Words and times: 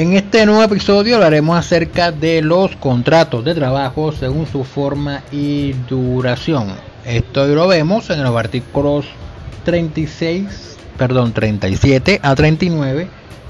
En 0.00 0.14
este 0.14 0.46
nuevo 0.46 0.62
episodio 0.62 1.16
hablaremos 1.16 1.58
acerca 1.58 2.10
de 2.10 2.40
los 2.40 2.74
contratos 2.76 3.44
de 3.44 3.54
trabajo 3.54 4.12
según 4.12 4.46
su 4.46 4.64
forma 4.64 5.22
y 5.30 5.74
duración. 5.90 6.68
Esto 7.04 7.46
lo 7.46 7.68
vemos 7.68 8.08
en 8.08 8.22
los 8.22 8.34
artículos 8.34 9.04
36, 9.66 10.78
perdón, 10.96 11.34
37 11.34 12.18
a 12.22 12.34
39 12.34 13.08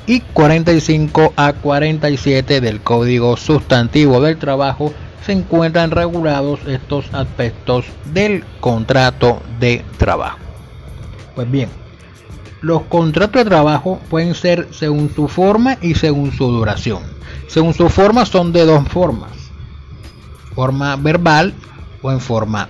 y 0.09 0.19
45 0.23 1.35
a 1.37 1.53
47 1.53 2.61
del 2.61 2.81
Código 2.81 3.37
Sustantivo 3.37 4.21
del 4.21 4.37
Trabajo 4.37 4.93
se 5.25 5.31
encuentran 5.31 5.93
regulados 5.93 6.59
estos 6.67 7.05
aspectos 7.13 7.85
del 8.13 8.45
contrato 8.59 9.41
de 9.61 9.85
trabajo. 9.99 10.41
Pues 11.37 11.49
bien, 11.49 11.69
los 12.61 12.83
contratos 12.83 13.43
de 13.43 13.49
trabajo 13.49 14.01
pueden 14.11 14.35
ser 14.35 14.69
según 14.73 15.13
su 15.15 15.29
forma 15.29 15.79
y 15.81 15.95
según 15.95 16.33
su 16.33 16.51
duración. 16.51 17.03
Según 17.47 17.75
su 17.75 17.89
forma 17.89 18.27
son 18.27 18.53
de 18.53 18.65
dos 18.65 18.87
formas. 18.89 19.33
Forma 20.55 20.97
verbal 20.97 21.55
o 22.03 22.13
en 22.13 22.21
forma 22.21 22.69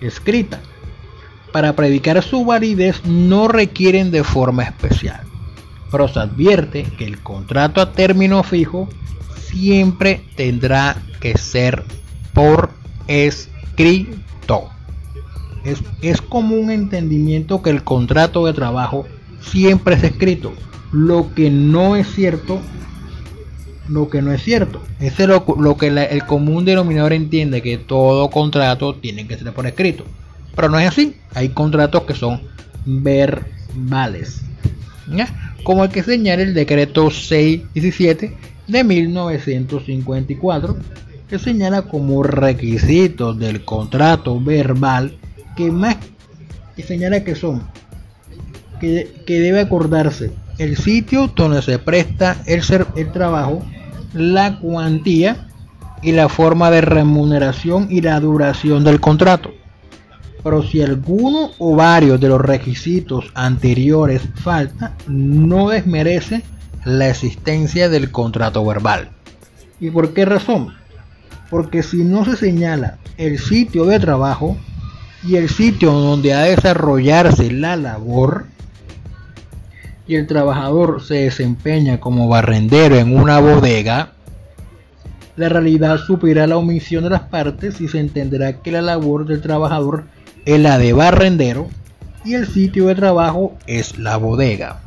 escrita. 0.00 0.60
Para 1.52 1.74
predicar 1.74 2.22
su 2.22 2.44
validez 2.44 3.04
no 3.04 3.48
requieren 3.48 4.10
de 4.10 4.24
forma 4.24 4.62
especial. 4.62 5.20
Pero 5.90 6.08
se 6.08 6.20
advierte 6.20 6.84
que 6.84 7.04
el 7.04 7.22
contrato 7.22 7.80
a 7.80 7.92
término 7.92 8.42
fijo 8.42 8.88
siempre 9.36 10.22
tendrá 10.36 10.96
que 11.20 11.36
ser 11.36 11.84
por 12.32 12.70
escrito. 13.08 14.70
Es, 15.64 15.82
es 16.02 16.22
como 16.22 16.56
un 16.56 16.70
entendimiento 16.70 17.62
que 17.62 17.70
el 17.70 17.84
contrato 17.84 18.46
de 18.46 18.52
trabajo 18.52 19.06
siempre 19.40 19.94
es 19.94 20.04
escrito. 20.04 20.52
Lo 20.92 21.34
que 21.34 21.50
no 21.50 21.96
es 21.96 22.06
cierto, 22.14 22.60
lo 23.88 24.08
que 24.08 24.22
no 24.22 24.32
es 24.32 24.42
cierto. 24.42 24.82
Ese 25.00 25.24
es 25.24 25.28
lo, 25.28 25.76
que 25.76 25.86
el 25.88 26.24
común 26.26 26.64
denominador 26.64 27.12
entiende, 27.12 27.62
que 27.62 27.78
todo 27.78 28.30
contrato 28.30 28.94
tiene 28.94 29.26
que 29.26 29.36
ser 29.36 29.52
por 29.52 29.66
escrito. 29.66 30.04
Pero 30.54 30.68
no 30.68 30.78
es 30.78 30.88
así. 30.88 31.16
Hay 31.34 31.50
contratos 31.50 32.02
que 32.02 32.14
son 32.14 32.40
verbales. 32.84 34.42
Como 35.62 35.84
el 35.84 35.90
que 35.90 36.02
señala 36.02 36.42
el 36.42 36.54
decreto 36.54 37.10
617 37.10 38.36
de 38.66 38.84
1954, 38.84 40.76
que 41.28 41.38
señala 41.38 41.82
como 41.82 42.22
requisitos 42.22 43.38
del 43.38 43.64
contrato 43.64 44.40
verbal 44.40 45.18
que 45.56 45.70
más 45.70 45.96
que 46.76 46.82
señala 46.82 47.24
que 47.24 47.34
son 47.34 47.62
que, 48.78 49.08
debe 49.26 49.60
acordarse 49.60 50.32
el 50.58 50.76
sitio 50.76 51.30
donde 51.34 51.62
se 51.62 51.78
presta 51.78 52.36
el, 52.46 52.62
el 52.96 53.12
trabajo, 53.12 53.64
la 54.14 54.58
cuantía 54.58 55.48
y 56.02 56.12
la 56.12 56.28
forma 56.28 56.70
de 56.70 56.80
remuneración 56.80 57.88
y 57.90 58.00
la 58.00 58.18
duración 58.20 58.84
del 58.84 59.00
contrato. 59.00 59.52
Pero 60.42 60.62
si 60.62 60.82
alguno 60.82 61.50
o 61.58 61.74
varios 61.74 62.20
de 62.20 62.28
los 62.28 62.40
requisitos 62.40 63.26
anteriores 63.34 64.22
falta, 64.36 64.94
no 65.06 65.68
desmerece 65.68 66.42
la 66.84 67.08
existencia 67.08 67.88
del 67.88 68.10
contrato 68.10 68.64
verbal. 68.64 69.10
¿Y 69.80 69.90
por 69.90 70.14
qué 70.14 70.24
razón? 70.24 70.74
Porque 71.50 71.82
si 71.82 71.98
no 71.98 72.24
se 72.24 72.36
señala 72.36 72.98
el 73.16 73.38
sitio 73.38 73.84
de 73.84 73.98
trabajo 73.98 74.56
y 75.24 75.36
el 75.36 75.48
sitio 75.48 75.92
donde 75.92 76.34
ha 76.34 76.42
de 76.42 76.50
desarrollarse 76.50 77.50
la 77.50 77.76
labor, 77.76 78.46
y 80.08 80.16
el 80.16 80.26
trabajador 80.26 81.04
se 81.04 81.16
desempeña 81.16 82.00
como 82.00 82.28
barrendero 82.28 82.96
en 82.96 83.14
una 83.14 83.38
bodega, 83.38 84.12
la 85.36 85.50
realidad 85.50 85.98
supera 85.98 86.46
la 86.46 86.56
omisión 86.56 87.04
de 87.04 87.10
las 87.10 87.20
partes 87.20 87.80
y 87.80 87.88
se 87.88 88.00
entenderá 88.00 88.54
que 88.54 88.72
la 88.72 88.82
labor 88.82 89.26
del 89.26 89.42
trabajador 89.42 90.06
es 90.46 90.58
la 90.58 90.78
de 90.78 90.94
barrendero 90.94 91.68
y 92.24 92.34
el 92.34 92.48
sitio 92.48 92.86
de 92.86 92.94
trabajo 92.94 93.56
es 93.66 93.98
la 93.98 94.16
bodega. 94.16 94.80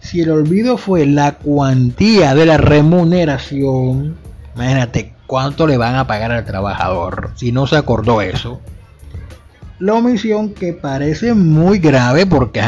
Si 0.00 0.20
el 0.20 0.30
olvido 0.30 0.76
fue 0.76 1.06
la 1.06 1.36
cuantía 1.36 2.34
de 2.34 2.46
la 2.46 2.58
remuneración, 2.58 4.16
imagínate 4.56 5.14
cuánto 5.26 5.66
le 5.66 5.78
van 5.78 5.94
a 5.94 6.06
pagar 6.06 6.32
al 6.32 6.44
trabajador 6.44 7.30
si 7.36 7.52
no 7.52 7.66
se 7.66 7.76
acordó 7.76 8.20
eso. 8.20 8.60
La 9.78 9.94
omisión 9.94 10.52
que 10.52 10.72
parece 10.72 11.32
muy 11.32 11.78
grave 11.78 12.26
porque 12.26 12.60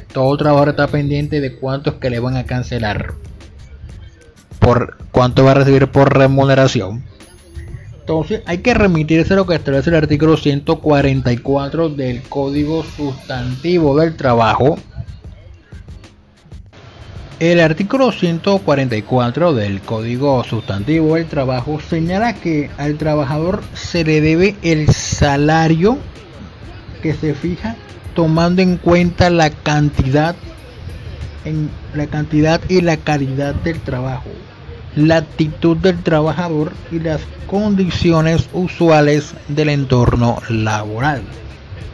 todo 0.00 0.36
trabajador 0.36 0.70
está 0.70 0.88
pendiente 0.88 1.40
de 1.40 1.56
cuántos 1.56 1.94
que 1.94 2.10
le 2.10 2.20
van 2.20 2.36
a 2.36 2.44
cancelar. 2.44 3.14
Por 4.58 4.96
cuánto 5.12 5.44
va 5.44 5.52
a 5.52 5.54
recibir 5.54 5.88
por 5.88 6.16
remuneración. 6.16 7.04
Entonces 8.00 8.42
hay 8.46 8.58
que 8.58 8.72
remitirse 8.72 9.32
a 9.32 9.36
lo 9.36 9.46
que 9.46 9.56
establece 9.56 9.90
el 9.90 9.96
artículo 9.96 10.36
144 10.36 11.88
del 11.88 12.22
código 12.22 12.84
sustantivo 12.84 13.98
del 13.98 14.16
trabajo. 14.16 14.78
El 17.38 17.60
artículo 17.60 18.12
144 18.12 19.52
del 19.52 19.82
Código 19.82 20.42
Sustantivo 20.42 21.16
del 21.16 21.26
Trabajo 21.26 21.78
señala 21.86 22.32
que 22.32 22.70
al 22.78 22.96
trabajador 22.96 23.62
se 23.74 24.04
le 24.04 24.22
debe 24.22 24.56
el 24.62 24.88
salario 24.88 25.98
que 27.02 27.12
se 27.12 27.34
fija 27.34 27.76
tomando 28.16 28.62
en 28.62 28.78
cuenta 28.78 29.30
la 29.30 29.50
cantidad 29.50 30.34
en 31.44 31.70
la 31.94 32.08
cantidad 32.08 32.60
y 32.68 32.80
la 32.80 32.96
calidad 32.96 33.54
del 33.54 33.78
trabajo, 33.78 34.30
la 34.96 35.18
actitud 35.18 35.76
del 35.76 36.02
trabajador 36.02 36.72
y 36.90 36.98
las 36.98 37.20
condiciones 37.46 38.48
usuales 38.52 39.34
del 39.46 39.68
entorno 39.68 40.38
laboral. 40.48 41.22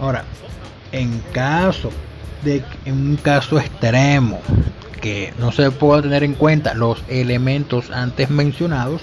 Ahora, 0.01 0.25
en 0.91 1.21
caso 1.33 1.91
de 2.43 2.65
en 2.87 2.95
un 2.95 3.17
caso 3.17 3.59
extremo 3.59 4.41
que 5.03 5.35
no 5.39 5.53
se 5.53 5.71
pueda 5.71 6.01
tener 6.01 6.25
en 6.25 6.35
cuenta 6.35 6.73
los 6.73 7.05
elementos 7.09 7.91
antes 7.91 8.31
mencionados, 8.31 9.03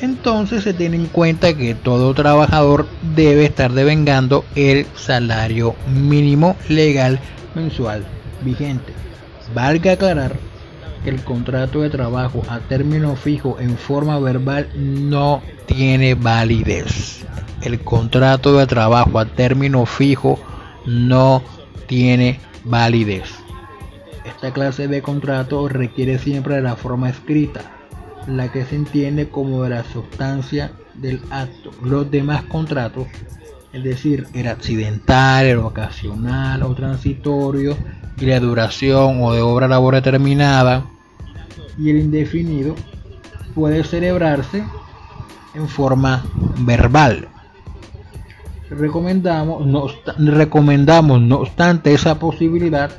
entonces 0.00 0.64
se 0.64 0.74
tiene 0.74 0.96
en 0.96 1.06
cuenta 1.06 1.54
que 1.54 1.74
todo 1.74 2.14
trabajador 2.14 2.86
debe 3.14 3.44
estar 3.44 3.72
devengando 3.72 4.44
el 4.54 4.86
salario 4.94 5.74
mínimo 5.88 6.56
legal 6.68 7.18
mensual 7.54 8.04
vigente. 8.42 8.92
Valga 9.54 9.92
aclarar 9.92 10.36
que 11.04 11.10
el 11.10 11.22
contrato 11.22 11.82
de 11.82 11.90
trabajo 11.90 12.42
a 12.48 12.60
término 12.60 13.16
fijo 13.16 13.58
en 13.58 13.76
forma 13.76 14.18
verbal 14.18 14.68
no 14.74 15.42
tiene 15.66 16.14
validez. 16.14 17.24
El 17.62 17.80
contrato 17.80 18.56
de 18.56 18.66
trabajo 18.66 19.18
a 19.18 19.26
término 19.26 19.84
fijo 19.86 20.38
no 20.86 21.42
tiene 21.86 22.40
validez. 22.64 23.34
Esta 24.24 24.52
clase 24.52 24.88
de 24.88 25.02
contrato 25.02 25.68
requiere 25.68 26.18
siempre 26.18 26.60
la 26.62 26.76
forma 26.76 27.10
escrita 27.10 27.79
la 28.26 28.50
que 28.52 28.64
se 28.64 28.76
entiende 28.76 29.28
como 29.28 29.66
la 29.66 29.84
sustancia 29.84 30.72
del 30.94 31.20
acto. 31.30 31.70
Los 31.82 32.10
demás 32.10 32.42
contratos, 32.44 33.06
es 33.72 33.82
decir, 33.82 34.26
el 34.34 34.48
accidental, 34.48 35.46
el 35.46 35.58
ocasional 35.58 36.62
o 36.62 36.74
transitorio, 36.74 37.76
y 38.18 38.26
la 38.26 38.40
duración 38.40 39.22
o 39.22 39.32
de 39.32 39.40
obra 39.40 39.66
labor 39.66 39.94
determinada, 39.94 40.84
y 41.78 41.90
el 41.90 41.98
indefinido, 41.98 42.74
puede 43.54 43.82
celebrarse 43.84 44.64
en 45.54 45.68
forma 45.68 46.22
verbal. 46.58 47.28
Recomendamos 48.68 49.66
no, 49.66 49.88
recomendamos, 50.18 51.20
no 51.20 51.40
obstante 51.40 51.92
esa 51.92 52.18
posibilidad, 52.18 52.92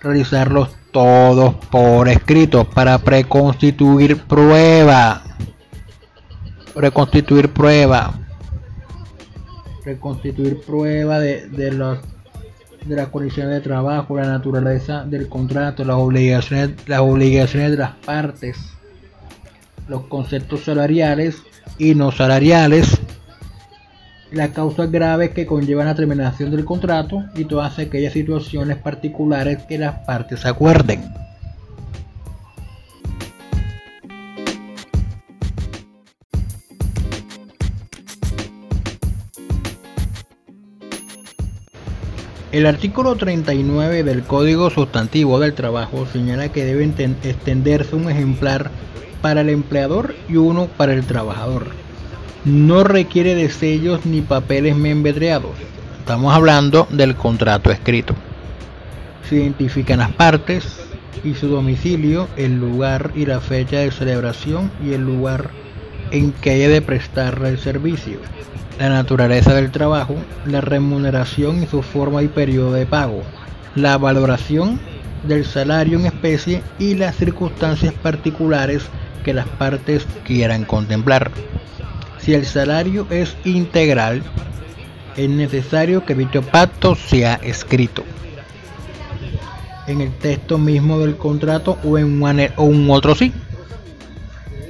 realizarlos 0.00 0.70
todos 0.90 1.54
por 1.70 2.08
escrito 2.08 2.64
para 2.64 2.98
preconstituir 2.98 4.18
prueba. 4.22 5.22
Reconstituir 6.74 7.48
prueba. 7.50 8.14
Reconstituir 9.84 10.60
prueba 10.60 11.18
de, 11.18 11.48
de 11.48 11.72
los 11.72 11.98
de 12.84 12.96
las 12.96 13.08
condiciones 13.08 13.52
de 13.52 13.60
trabajo, 13.60 14.16
la 14.16 14.26
naturaleza 14.26 15.04
del 15.04 15.28
contrato, 15.28 15.84
las 15.84 15.96
obligaciones, 15.96 16.70
las 16.86 17.00
obligaciones 17.00 17.72
de 17.72 17.76
las 17.76 17.94
partes, 17.96 18.56
los 19.88 20.06
conceptos 20.06 20.64
salariales 20.64 21.42
y 21.78 21.94
no 21.94 22.12
salariales, 22.12 22.99
las 24.32 24.50
causas 24.50 24.90
graves 24.90 25.30
que 25.30 25.46
conllevan 25.46 25.86
la 25.86 25.94
terminación 25.94 26.50
del 26.50 26.64
contrato 26.64 27.24
y 27.34 27.44
todas 27.44 27.78
aquellas 27.78 28.12
situaciones 28.12 28.76
particulares 28.76 29.58
que 29.68 29.78
las 29.78 30.04
partes 30.06 30.46
acuerden. 30.46 31.02
El 42.52 42.66
artículo 42.66 43.14
39 43.14 44.02
del 44.02 44.22
Código 44.24 44.70
Sustantivo 44.70 45.38
del 45.38 45.54
Trabajo 45.54 46.04
señala 46.06 46.50
que 46.50 46.64
debe 46.64 46.84
extenderse 46.84 47.94
un 47.94 48.10
ejemplar 48.10 48.72
para 49.22 49.42
el 49.42 49.50
empleador 49.50 50.16
y 50.28 50.36
uno 50.36 50.66
para 50.66 50.92
el 50.92 51.04
trabajador. 51.04 51.89
No 52.44 52.84
requiere 52.84 53.34
de 53.34 53.50
sellos 53.50 54.06
ni 54.06 54.20
papeles 54.20 54.76
membretreados. 54.76 55.52
Estamos 55.98 56.34
hablando 56.34 56.86
del 56.90 57.14
contrato 57.14 57.70
escrito. 57.70 58.14
Se 59.28 59.36
identifican 59.36 59.98
las 59.98 60.12
partes 60.12 60.64
y 61.22 61.34
su 61.34 61.48
domicilio, 61.48 62.28
el 62.36 62.58
lugar 62.58 63.12
y 63.14 63.26
la 63.26 63.40
fecha 63.40 63.78
de 63.78 63.90
celebración 63.90 64.70
y 64.84 64.94
el 64.94 65.02
lugar 65.02 65.50
en 66.10 66.32
que 66.32 66.50
haya 66.50 66.68
de 66.68 66.82
prestarle 66.82 67.50
el 67.50 67.58
servicio 67.58 68.18
la 68.80 68.88
naturaleza 68.88 69.52
del 69.54 69.70
trabajo, 69.70 70.16
la 70.46 70.62
remuneración 70.62 71.62
y 71.62 71.66
su 71.66 71.82
forma 71.82 72.22
y 72.22 72.28
periodo 72.28 72.72
de 72.72 72.86
pago, 72.86 73.22
la 73.74 73.98
valoración 73.98 74.80
del 75.28 75.44
salario 75.44 75.98
en 75.98 76.06
especie 76.06 76.62
y 76.78 76.94
las 76.94 77.16
circunstancias 77.16 77.92
particulares 77.92 78.84
que 79.22 79.34
las 79.34 79.46
partes 79.46 80.06
quieran 80.24 80.64
contemplar. 80.64 81.30
Si 82.22 82.34
el 82.34 82.44
salario 82.44 83.06
es 83.10 83.36
integral, 83.44 84.22
es 85.16 85.28
necesario 85.28 86.04
que 86.04 86.14
dicho 86.14 86.42
pacto 86.42 86.94
sea 86.94 87.34
escrito 87.42 88.04
en 89.90 90.00
el 90.00 90.12
texto 90.12 90.58
mismo 90.58 91.00
del 91.00 91.16
contrato 91.16 91.78
o 91.84 91.98
en 91.98 92.22
un, 92.22 92.90
otro 92.90 93.14
sí. 93.14 93.32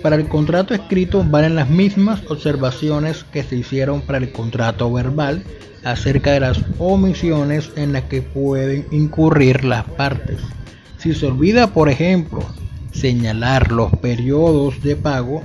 Para 0.02 0.16
el 0.16 0.28
contrato 0.28 0.72
escrito 0.74 1.24
valen 1.24 1.56
las 1.56 1.68
mismas 1.68 2.22
observaciones 2.28 3.24
que 3.24 3.42
se 3.42 3.56
hicieron 3.56 4.00
para 4.00 4.18
el 4.18 4.32
contrato 4.32 4.90
verbal 4.90 5.44
acerca 5.84 6.32
de 6.32 6.40
las 6.40 6.60
omisiones 6.78 7.70
en 7.76 7.92
las 7.92 8.04
que 8.04 8.22
pueden 8.22 8.86
incurrir 8.90 9.64
las 9.64 9.84
partes. 9.84 10.38
Si 10.98 11.14
se 11.14 11.26
olvida, 11.26 11.68
por 11.68 11.90
ejemplo, 11.90 12.42
señalar 12.92 13.72
los 13.72 13.90
periodos 13.98 14.82
de 14.82 14.96
pago, 14.96 15.42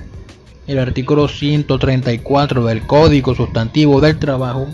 el 0.66 0.78
artículo 0.78 1.28
134 1.28 2.64
del 2.64 2.86
Código 2.86 3.34
Sustantivo 3.34 4.00
del 4.00 4.18
Trabajo 4.18 4.66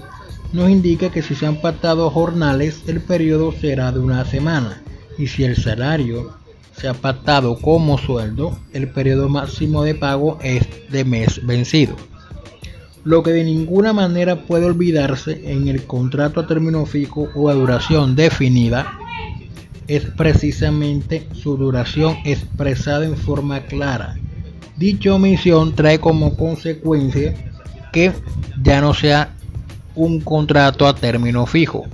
nos 0.52 0.70
indica 0.70 1.10
que 1.10 1.22
si 1.22 1.34
se 1.34 1.46
han 1.46 1.60
pactado 1.60 2.10
jornales, 2.10 2.82
el 2.86 3.00
periodo 3.00 3.52
será 3.52 3.92
de 3.92 4.00
una 4.00 4.24
semana 4.24 4.82
y 5.18 5.26
si 5.26 5.44
el 5.44 5.56
salario 5.56 6.34
se 6.76 6.88
ha 6.88 6.94
pactado 6.94 7.56
como 7.56 7.98
sueldo, 7.98 8.58
el 8.72 8.88
periodo 8.88 9.28
máximo 9.28 9.84
de 9.84 9.94
pago 9.94 10.38
es 10.42 10.66
de 10.90 11.04
mes 11.04 11.44
vencido. 11.46 11.96
Lo 13.04 13.22
que 13.22 13.32
de 13.32 13.44
ninguna 13.44 13.92
manera 13.92 14.42
puede 14.42 14.66
olvidarse 14.66 15.52
en 15.52 15.68
el 15.68 15.84
contrato 15.84 16.40
a 16.40 16.46
término 16.46 16.86
fijo 16.86 17.28
o 17.34 17.50
a 17.50 17.54
duración 17.54 18.14
definida 18.16 18.98
es 19.88 20.04
precisamente 20.04 21.26
su 21.34 21.56
duración 21.56 22.16
expresada 22.24 23.04
en 23.04 23.16
forma 23.16 23.60
clara. 23.62 24.16
Dicha 24.82 25.14
omisión 25.14 25.76
trae 25.76 26.00
como 26.00 26.36
consecuencia 26.36 27.36
que 27.92 28.12
ya 28.64 28.80
no 28.80 28.94
sea 28.94 29.32
un 29.94 30.20
contrato 30.20 30.88
a 30.88 30.94
término 30.96 31.46
fijo, 31.46 31.84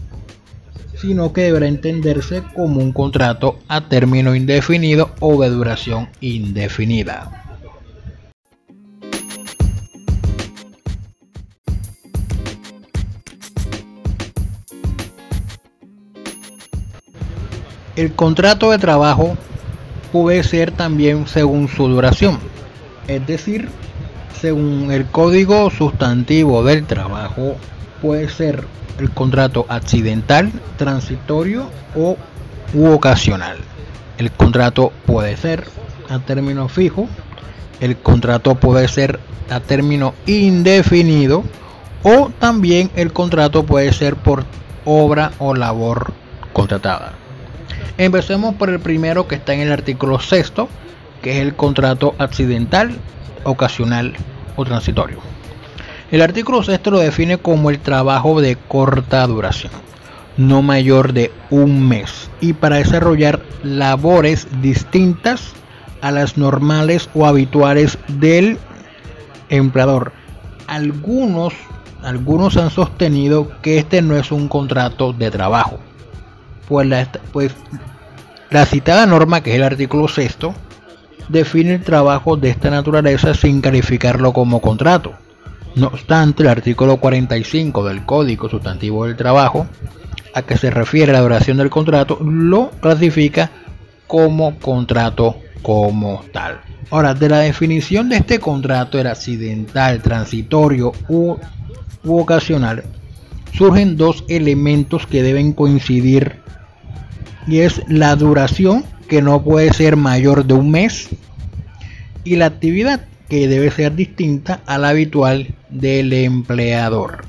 sino 0.94 1.34
que 1.34 1.42
deberá 1.42 1.68
entenderse 1.68 2.42
como 2.54 2.80
un 2.80 2.94
contrato 2.94 3.58
a 3.68 3.90
término 3.90 4.34
indefinido 4.34 5.10
o 5.20 5.38
de 5.38 5.50
duración 5.50 6.08
indefinida. 6.22 7.30
El 17.96 18.14
contrato 18.14 18.70
de 18.70 18.78
trabajo 18.78 19.36
puede 20.10 20.42
ser 20.42 20.70
también 20.70 21.26
según 21.26 21.68
su 21.68 21.86
duración, 21.86 22.38
es 23.08 23.26
decir, 23.26 23.68
según 24.40 24.92
el 24.92 25.06
código 25.06 25.70
sustantivo 25.70 26.62
del 26.62 26.86
trabajo 26.86 27.56
puede 28.00 28.28
ser 28.28 28.64
el 28.98 29.10
contrato 29.10 29.66
accidental, 29.68 30.52
transitorio 30.76 31.70
o 31.96 32.16
u 32.74 32.86
ocasional. 32.88 33.56
El 34.18 34.30
contrato 34.30 34.92
puede 35.06 35.36
ser 35.36 35.64
a 36.08 36.18
término 36.18 36.68
fijo, 36.68 37.08
el 37.80 37.96
contrato 37.96 38.54
puede 38.54 38.88
ser 38.88 39.18
a 39.50 39.60
término 39.60 40.14
indefinido 40.26 41.44
o 42.02 42.30
también 42.38 42.90
el 42.94 43.12
contrato 43.12 43.64
puede 43.64 43.92
ser 43.92 44.16
por 44.16 44.44
obra 44.84 45.32
o 45.38 45.54
labor 45.54 46.12
contratada. 46.52 47.12
Empecemos 47.96 48.54
por 48.54 48.70
el 48.70 48.80
primero 48.80 49.26
que 49.26 49.36
está 49.36 49.54
en 49.54 49.60
el 49.60 49.72
artículo 49.72 50.20
sexto, 50.20 50.68
que 51.22 51.38
es 51.38 51.42
el 51.42 51.54
contrato 51.54 52.14
accidental, 52.18 52.96
ocasional 53.44 54.14
o 54.56 54.64
transitorio. 54.64 55.18
El 56.10 56.22
artículo 56.22 56.62
6 56.62 56.80
lo 56.86 56.98
define 56.98 57.36
como 57.38 57.70
el 57.70 57.80
trabajo 57.80 58.40
de 58.40 58.56
corta 58.56 59.26
duración, 59.26 59.72
no 60.36 60.62
mayor 60.62 61.12
de 61.12 61.30
un 61.50 61.86
mes, 61.86 62.30
y 62.40 62.54
para 62.54 62.76
desarrollar 62.76 63.42
labores 63.62 64.48
distintas 64.62 65.52
a 66.00 66.10
las 66.10 66.38
normales 66.38 67.10
o 67.14 67.26
habituales 67.26 67.98
del 68.08 68.58
empleador. 69.50 70.12
Algunos, 70.66 71.52
algunos 72.02 72.56
han 72.56 72.70
sostenido 72.70 73.50
que 73.60 73.78
este 73.78 74.00
no 74.00 74.16
es 74.16 74.32
un 74.32 74.48
contrato 74.48 75.12
de 75.12 75.30
trabajo, 75.30 75.78
pues 76.68 76.86
la, 76.86 77.10
pues 77.32 77.54
la 78.50 78.64
citada 78.64 79.04
norma, 79.04 79.42
que 79.42 79.50
es 79.50 79.56
el 79.56 79.64
artículo 79.64 80.08
6, 80.08 80.38
define 81.28 81.74
el 81.74 81.82
trabajo 81.82 82.36
de 82.36 82.50
esta 82.50 82.70
naturaleza 82.70 83.34
sin 83.34 83.60
calificarlo 83.60 84.32
como 84.32 84.60
contrato 84.60 85.14
no 85.78 85.88
obstante, 85.88 86.42
el 86.42 86.48
artículo 86.48 86.96
45 86.98 87.84
del 87.86 88.04
Código 88.04 88.48
Sustantivo 88.48 89.06
del 89.06 89.16
Trabajo, 89.16 89.66
a 90.34 90.42
que 90.42 90.56
se 90.56 90.70
refiere 90.70 91.12
la 91.12 91.20
duración 91.20 91.56
del 91.56 91.70
contrato, 91.70 92.18
lo 92.20 92.70
clasifica 92.80 93.50
como 94.06 94.58
contrato 94.58 95.36
como 95.62 96.24
tal. 96.32 96.60
Ahora, 96.90 97.14
de 97.14 97.28
la 97.28 97.38
definición 97.40 98.08
de 98.08 98.16
este 98.16 98.38
contrato, 98.38 98.98
el 98.98 99.06
accidental, 99.06 100.02
transitorio 100.02 100.92
u, 101.08 101.36
u 102.04 102.18
ocasional, 102.18 102.84
surgen 103.52 103.96
dos 103.96 104.24
elementos 104.28 105.06
que 105.06 105.22
deben 105.22 105.52
coincidir 105.52 106.40
y 107.46 107.60
es 107.60 107.82
la 107.88 108.16
duración, 108.16 108.84
que 109.08 109.22
no 109.22 109.42
puede 109.42 109.72
ser 109.72 109.96
mayor 109.96 110.44
de 110.44 110.54
un 110.54 110.70
mes, 110.70 111.08
y 112.24 112.36
la 112.36 112.46
actividad, 112.46 113.06
que 113.28 113.48
debe 113.48 113.70
ser 113.70 113.94
distinta 113.94 114.60
a 114.66 114.78
la 114.78 114.90
habitual 114.90 115.48
del 115.68 116.12
empleador. 116.12 117.24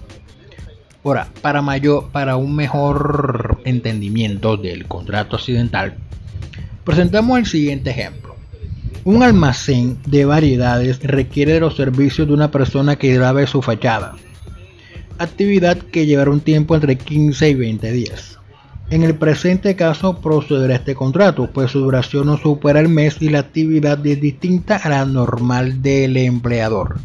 Ahora, 1.03 1.27
para, 1.41 1.61
mayor, 1.61 2.09
para 2.11 2.35
un 2.35 2.55
mejor 2.55 3.61
entendimiento 3.65 4.57
del 4.57 4.85
contrato 4.85 5.35
accidental, 5.35 5.95
presentamos 6.83 7.39
el 7.39 7.45
siguiente 7.45 7.89
ejemplo. 7.91 8.35
Un 9.05 9.23
almacén 9.23 9.97
de 10.05 10.25
variedades 10.25 10.99
requiere 11.01 11.53
de 11.53 11.59
los 11.61 11.75
servicios 11.75 12.27
de 12.27 12.33
una 12.33 12.51
persona 12.51 12.97
que 12.97 13.13
grabe 13.13 13.47
su 13.47 13.61
fachada, 13.61 14.15
actividad 15.17 15.77
que 15.77 16.05
llevará 16.05 16.31
un 16.31 16.41
tiempo 16.41 16.75
entre 16.75 16.97
15 16.97 17.49
y 17.49 17.53
20 17.55 17.91
días. 17.91 18.38
En 18.91 19.03
el 19.03 19.13
presente 19.15 19.75
caso 19.75 20.19
procederá 20.19 20.73
este 20.73 20.95
contrato, 20.95 21.51
pues 21.53 21.71
su 21.71 21.79
duración 21.79 22.25
no 22.25 22.37
supera 22.37 22.79
el 22.79 22.89
mes 22.89 23.17
y 23.19 23.29
la 23.29 23.39
actividad 23.39 24.03
es 24.05 24.19
distinta 24.19 24.77
a 24.77 24.89
la 24.89 25.05
normal 25.05 25.83
del 25.83 26.17
empleador. 26.17 26.97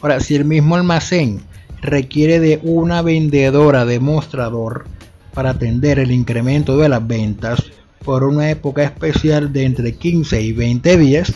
Ahora, 0.00 0.20
si 0.20 0.36
el 0.36 0.44
mismo 0.44 0.76
almacén 0.76 1.40
requiere 1.82 2.38
de 2.38 2.60
una 2.62 3.02
vendedora 3.02 3.84
demostrador 3.84 4.84
para 5.32 5.50
atender 5.50 5.98
el 5.98 6.12
incremento 6.12 6.78
de 6.78 6.88
las 6.88 7.04
ventas 7.04 7.64
por 8.04 8.22
una 8.22 8.50
época 8.50 8.84
especial 8.84 9.52
de 9.52 9.64
entre 9.64 9.96
15 9.96 10.42
y 10.42 10.52
20 10.52 10.96
días, 10.96 11.34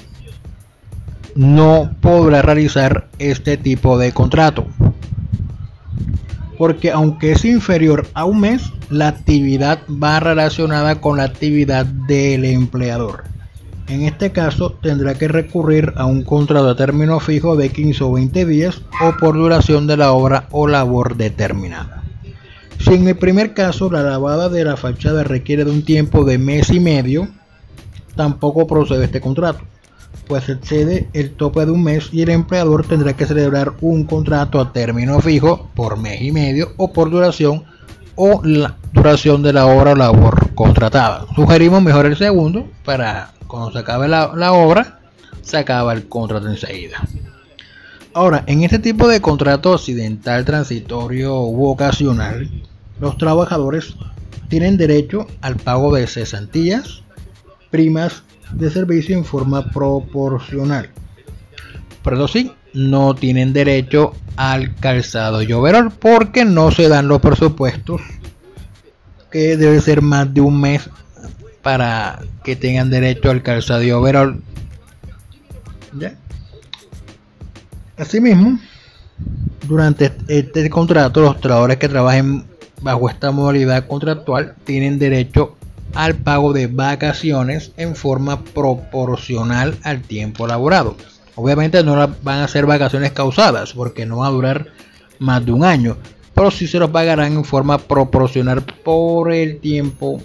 no 1.35 1.91
podrá 2.01 2.43
realizar 2.43 3.09
este 3.19 3.57
tipo 3.57 3.99
de 3.99 4.13
contrato 4.13 4.69
porque 6.59 6.91
aunque 6.91 7.33
es 7.33 7.45
inferior 7.45 8.07
a 8.15 8.25
un 8.25 8.41
mes, 8.41 8.73
la 8.91 9.09
actividad 9.09 9.79
va 9.91 10.21
relacionada 10.21 11.01
con 11.01 11.19
la 11.19 11.23
actividad 11.23 11.87
del 11.87 12.45
empleador. 12.45 13.25
En 13.87 14.03
este 14.03 14.33
caso 14.33 14.73
tendrá 14.83 15.15
que 15.15 15.29
recurrir 15.29 15.95
a 15.97 16.05
un 16.05 16.23
contrato 16.25 16.69
a 16.69 16.77
término 16.77 17.21
fijo 17.21 17.57
de 17.57 17.71
15 17.71 18.05
o 18.05 18.13
20 18.13 18.45
días 18.45 18.83
o 19.01 19.17
por 19.17 19.37
duración 19.37 19.87
de 19.87 19.97
la 19.97 20.13
obra 20.13 20.47
o 20.51 20.67
labor 20.67 21.17
determinada. 21.17 22.03
Si 22.79 22.93
en 22.93 23.09
el 23.09 23.17
primer 23.17 23.55
caso 23.55 23.91
la 23.91 24.03
lavada 24.03 24.49
de 24.49 24.65
la 24.65 24.77
fachada 24.77 25.25
requiere 25.25 25.65
de 25.65 25.71
un 25.71 25.85
tiempo 25.85 26.25
de 26.25 26.39
mes 26.39 26.71
y 26.71 26.81
medio, 26.81 27.29
tampoco 28.15 28.67
procede 28.67 29.05
este 29.05 29.21
contrato 29.21 29.61
pues 30.29 30.49
excede 30.49 31.09
el 31.15 31.31
tope 31.31 31.65
de 31.65 31.73
un 31.73 31.83
mes 31.83 32.11
y 32.13 32.23
el 32.23 32.29
empleador 32.29 32.87
tendrá 32.87 33.15
que 33.15 33.27
celebrar 33.27 33.73
un 33.81 34.05
contrato 34.05 34.61
a 34.61 34.73
término 34.73 35.21
fijo 35.21 35.71
por 35.75 35.99
mes 35.99 36.21
y 36.21 36.31
medio 36.31 36.73
o 36.77 36.93
por 36.93 37.11
duración 37.11 37.65
o 38.15 38.43
la 38.45 38.77
duración 38.93 39.43
de 39.43 39.53
la 39.53 39.67
obra 39.67 39.93
o 39.93 39.97
labor 39.97 40.55
contratada. 40.55 41.27
Sugerimos 41.35 41.83
mejor 41.83 42.07
el 42.07 42.17
segundo 42.17 42.69
para 42.85 43.33
cuando 43.47 43.73
se 43.73 43.79
acabe 43.79 44.09
la, 44.09 44.53
obra, 44.53 45.01
se 45.41 45.57
acaba 45.57 45.93
el 45.93 46.09
contrato 46.09 46.49
enseguida. 46.49 46.99
Ahora, 48.13 48.45
en 48.47 48.63
este 48.63 48.79
tipo 48.79 49.09
de 49.09 49.21
contrato 49.21 49.73
occidental, 49.73 50.45
transitorio 50.45 51.41
u 51.43 51.69
ocasional, 51.69 52.51
los 53.01 53.17
trabajadores 53.17 53.95
tienen 54.49 54.77
derecho 54.77 55.27
al 55.41 55.57
pago 55.57 55.95
de 55.95 56.07
cesantías, 56.07 57.03
primas 57.71 58.23
de 58.53 58.71
servicio 58.71 59.17
en 59.17 59.25
forma 59.25 59.71
proporcional. 59.71 60.91
Pero 62.03 62.17
eso 62.17 62.29
sí, 62.29 62.53
no 62.75 63.15
tienen 63.15 63.53
derecho 63.53 64.15
al 64.37 64.75
calzado 64.77 65.43
y 65.43 65.53
overall 65.53 65.91
porque 65.91 66.45
no 66.45 66.71
se 66.71 66.89
dan 66.89 67.09
los 67.09 67.21
presupuestos 67.21 68.01
que 69.31 69.57
debe 69.57 69.81
ser 69.81 70.01
más 70.01 70.33
de 70.33 70.41
un 70.41 70.61
mes 70.61 70.89
para 71.63 72.21
que 72.45 72.57
tengan 72.57 72.89
derecho 72.89 73.31
al 73.31 73.43
calzado 73.43 73.83
y 73.83 73.91
overall. 73.91 74.41
Asimismo, 77.97 78.59
durante 79.67 80.13
este 80.29 80.71
contrato, 80.71 81.21
los 81.21 81.41
trabajadores 81.41 81.79
que 81.79 81.89
trabajen 81.89 82.45
bajo 82.81 83.11
esta 83.11 83.33
modalidad 83.33 83.87
contractual 83.87 84.55
tienen 84.65 84.99
derecho 84.99 85.58
al 85.95 86.17
pago 86.17 86.53
de 86.53 86.67
vacaciones 86.67 87.73
en 87.77 87.97
forma 87.97 88.45
proporcional 88.45 89.79
al 89.83 90.03
tiempo 90.03 90.47
laborado. 90.47 90.97
Obviamente 91.35 91.83
no 91.85 91.95
van 92.23 92.41
a 92.41 92.49
ser 92.49 92.67
vacaciones 92.67 93.13
causadas 93.13 93.73
porque 93.73 94.07
no 94.07 94.19
va 94.19 94.27
a 94.27 94.33
durar 94.33 94.67
más 95.19 95.45
de 95.45 95.53
un 95.53 95.65
año, 95.65 95.97
pero 96.35 96.51
sí 96.51 96.67
se 96.67 96.79
los 96.79 96.91
pagarán 96.91 97.33
en 97.33 97.45
forma 97.45 97.79
proporcional 97.79 98.65
por 98.85 99.33
el 99.33 99.61
tiempo 99.61 100.21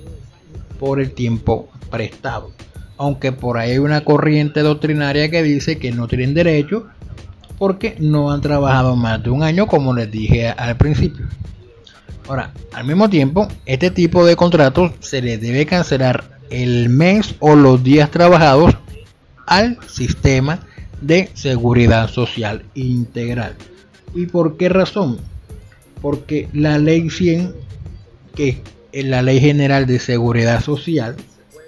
por 0.80 1.00
el 1.00 1.12
tiempo 1.12 1.70
prestado. 1.90 2.52
Aunque 2.98 3.32
por 3.32 3.58
ahí 3.58 3.72
hay 3.72 3.78
una 3.78 4.04
corriente 4.04 4.62
doctrinaria 4.62 5.30
que 5.30 5.44
dice 5.44 5.78
que 5.78 5.92
no 5.92 6.08
tienen 6.08 6.34
derecho 6.34 6.88
porque 7.58 7.96
no 8.00 8.32
han 8.32 8.42
trabajado 8.42 8.96
más 8.96 9.24
de 9.24 9.30
un 9.30 9.44
año 9.44 9.68
como 9.68 9.94
les 9.94 10.12
dije 10.12 10.50
al 10.50 10.76
principio. 10.78 11.28
Ahora, 12.28 12.54
al 12.74 12.86
mismo 12.86 13.10
tiempo, 13.10 13.48
este 13.66 13.92
tipo 13.92 14.26
de 14.26 14.36
contratos 14.36 14.92
se 15.00 15.22
le 15.22 15.38
debe 15.38 15.66
cancelar 15.66 16.40
el 16.50 16.90
mes 16.90 17.36
o 17.40 17.56
los 17.56 17.84
días 17.84 18.12
trabajados 18.12 18.76
al 19.46 19.78
sistema 19.88 20.60
de 21.02 21.30
seguridad 21.34 22.10
social 22.10 22.64
integral. 22.76 23.56
¿Y 24.16 24.28
por 24.28 24.58
qué 24.58 24.70
razón? 24.70 25.20
Porque 26.02 26.48
la 26.54 26.78
ley 26.78 27.10
100, 27.10 27.54
que 28.36 28.62
es 28.92 29.06
la 29.06 29.22
ley 29.22 29.40
general 29.40 29.86
de 29.86 30.00
seguridad 30.00 30.64
social, 30.64 31.16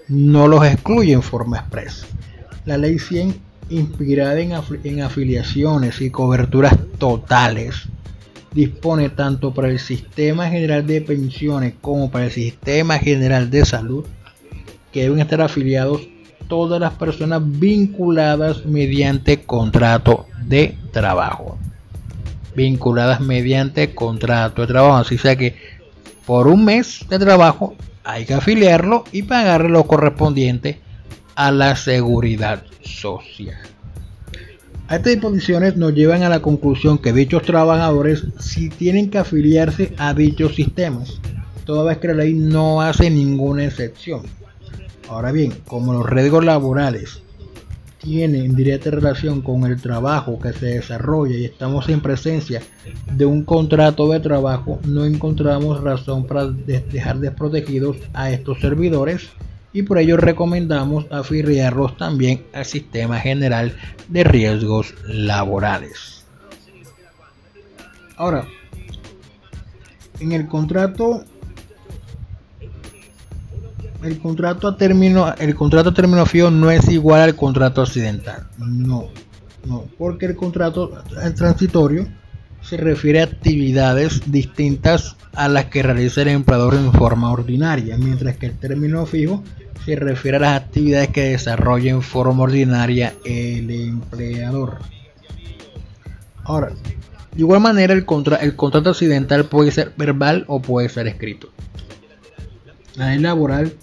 no 0.07 0.47
los 0.47 0.65
excluye 0.65 1.13
en 1.13 1.21
forma 1.21 1.57
expresa. 1.57 2.05
La 2.65 2.77
ley 2.77 2.99
100 2.99 3.35
inspirada 3.69 4.39
en, 4.39 5.01
afiliaciones 5.01 6.01
y 6.01 6.11
coberturas 6.11 6.75
totales, 6.97 7.87
dispone 8.55 9.09
tanto 9.09 9.53
para 9.53 9.69
el 9.69 9.79
Sistema 9.79 10.49
General 10.49 10.87
de 10.87 11.01
Pensiones 11.01 11.73
como 11.81 12.09
para 12.09 12.25
el 12.25 12.31
Sistema 12.31 12.97
General 12.97 13.51
de 13.51 13.65
Salud 13.65 14.05
que 14.93 15.03
deben 15.03 15.19
estar 15.19 15.41
afiliados 15.41 16.07
todas 16.47 16.79
las 16.79 16.93
personas 16.93 17.41
vinculadas 17.43 18.65
mediante 18.65 19.43
contrato 19.43 20.25
de 20.45 20.77
trabajo. 20.91 21.57
Vinculadas 22.55 23.19
mediante 23.19 23.93
contrato 23.93 24.61
de 24.61 24.67
trabajo. 24.69 24.95
Así 24.95 25.17
sea 25.17 25.35
que 25.35 25.57
por 26.25 26.47
un 26.47 26.63
mes 26.63 27.05
de 27.09 27.19
trabajo 27.19 27.75
hay 28.05 28.23
que 28.23 28.35
afiliarlo 28.35 29.03
y 29.11 29.23
pagarle 29.23 29.67
lo 29.67 29.83
correspondiente 29.83 30.79
a 31.35 31.51
la 31.51 31.75
seguridad 31.75 32.63
social. 32.81 33.74
Estas 34.89 35.13
disposiciones 35.13 35.77
nos 35.77 35.95
llevan 35.95 36.21
a 36.21 36.29
la 36.29 36.43
conclusión 36.43 36.99
que 36.99 37.11
dichos 37.11 37.41
trabajadores 37.41 38.23
si 38.39 38.69
tienen 38.69 39.09
que 39.09 39.17
afiliarse 39.17 39.95
a 39.97 40.13
dichos 40.13 40.53
sistemas, 40.53 41.19
toda 41.65 41.85
vez 41.85 41.97
que 41.97 42.09
la 42.09 42.13
ley 42.13 42.35
no 42.35 42.81
hace 42.81 43.09
ninguna 43.09 43.65
excepción. 43.65 44.21
Ahora 45.09 45.31
bien, 45.31 45.53
como 45.65 45.91
los 45.91 46.07
riesgos 46.07 46.45
laborales 46.45 47.19
tienen 47.97 48.55
directa 48.55 48.91
relación 48.91 49.41
con 49.41 49.63
el 49.63 49.81
trabajo 49.81 50.37
que 50.37 50.53
se 50.53 50.67
desarrolla 50.67 51.35
y 51.35 51.45
estamos 51.45 51.89
en 51.89 52.01
presencia 52.01 52.61
de 53.11 53.25
un 53.25 53.43
contrato 53.43 54.07
de 54.09 54.19
trabajo, 54.19 54.79
no 54.85 55.05
encontramos 55.05 55.81
razón 55.81 56.27
para 56.27 56.45
dejar 56.45 57.17
desprotegidos 57.17 57.97
a 58.13 58.29
estos 58.29 58.59
servidores 58.61 59.29
y 59.75 59.83
por 59.83 59.97
ello 59.97 60.15
recomendamos 60.15 61.05
afiliarlos 61.11 61.97
también 61.97 62.45
al 62.53 62.63
Sistema 62.63 63.19
General 63.19 63.75
de 64.07 64.23
Riesgos 64.23 64.95
Laborales. 65.05 66.23
Ahora, 68.15 68.47
en 70.21 70.31
el 70.31 70.47
contrato 70.47 71.25
el 74.01 74.17
contrato 74.19 74.69
a 74.69 74.77
término 74.77 75.35
el 75.37 75.55
contrato 75.55 75.89
a 75.89 75.93
término 75.93 76.25
fijo 76.25 76.49
no 76.49 76.71
es 76.71 76.87
igual 76.87 77.21
al 77.23 77.35
contrato 77.35 77.81
accidental. 77.81 78.47
No, 78.57 79.09
no, 79.65 79.83
porque 79.97 80.27
el 80.27 80.37
contrato 80.37 81.03
transitorio 81.35 82.07
se 82.61 82.77
refiere 82.77 83.19
a 83.19 83.25
actividades 83.25 84.31
distintas 84.31 85.17
a 85.33 85.49
las 85.49 85.65
que 85.65 85.83
realiza 85.83 86.21
el 86.21 86.29
empleador 86.29 86.75
en 86.75 86.93
forma 86.93 87.29
ordinaria, 87.29 87.97
mientras 87.97 88.37
que 88.37 88.45
el 88.45 88.57
término 88.57 89.05
fijo 89.05 89.43
se 89.85 89.95
refiere 89.95 90.37
a 90.37 90.39
las 90.39 90.61
actividades 90.61 91.09
que 91.09 91.29
desarrolla 91.29 91.91
en 91.91 92.01
forma 92.01 92.43
ordinaria 92.43 93.13
el 93.23 93.69
empleador. 93.69 94.79
Ahora, 96.43 96.69
de 96.69 97.41
igual 97.41 97.61
manera 97.61 97.93
el, 97.93 98.05
el 98.41 98.55
contrato 98.55 98.89
accidental 98.89 99.45
puede 99.45 99.71
ser 99.71 99.93
verbal 99.95 100.45
o 100.47 100.61
puede 100.61 100.89
ser 100.89 101.07
escrito. 101.07 101.49
La 102.95 103.09
ley 103.09 103.19
laboral 103.19 103.73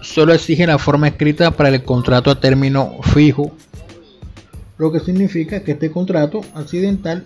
solo 0.00 0.32
exige 0.32 0.66
la 0.66 0.78
forma 0.78 1.08
escrita 1.08 1.50
para 1.50 1.68
el 1.68 1.82
contrato 1.84 2.30
a 2.30 2.40
término 2.40 3.00
fijo, 3.02 3.54
lo 4.78 4.90
que 4.90 5.00
significa 5.00 5.62
que 5.62 5.72
este 5.72 5.90
contrato 5.90 6.40
accidental 6.54 7.24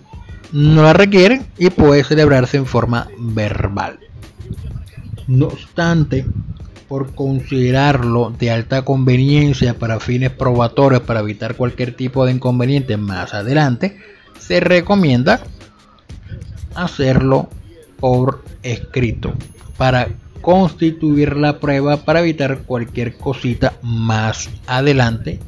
no 0.51 0.83
la 0.83 0.93
requiere 0.93 1.41
y 1.57 1.69
puede 1.69 2.03
celebrarse 2.03 2.57
en 2.57 2.65
forma 2.65 3.07
verbal. 3.19 3.99
No 5.27 5.47
obstante, 5.47 6.25
por 6.87 7.13
considerarlo 7.13 8.33
de 8.37 8.51
alta 8.51 8.83
conveniencia 8.83 9.77
para 9.77 9.99
fines 9.99 10.31
probatorios 10.31 11.01
para 11.01 11.19
evitar 11.19 11.55
cualquier 11.55 11.93
tipo 11.93 12.25
de 12.25 12.31
inconveniente 12.31 12.97
más 12.97 13.33
adelante, 13.33 13.97
se 14.39 14.59
recomienda 14.59 15.41
hacerlo 16.75 17.49
por 17.99 18.43
escrito 18.63 19.33
para 19.77 20.07
constituir 20.41 21.35
la 21.35 21.59
prueba 21.59 21.97
para 21.97 22.21
evitar 22.21 22.59
cualquier 22.59 23.17
cosita 23.17 23.73
más 23.81 24.49
adelante 24.67 25.39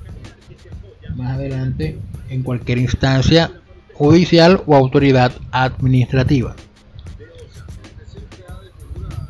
más 1.16 1.36
adelante 1.36 1.98
en 2.30 2.44
cualquier 2.44 2.80
instancia 2.80 3.52
judicial 3.94 4.62
o 4.66 4.76
autoridad 4.76 5.32
administrativa 5.52 6.56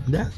¿Ya? 0.08 0.32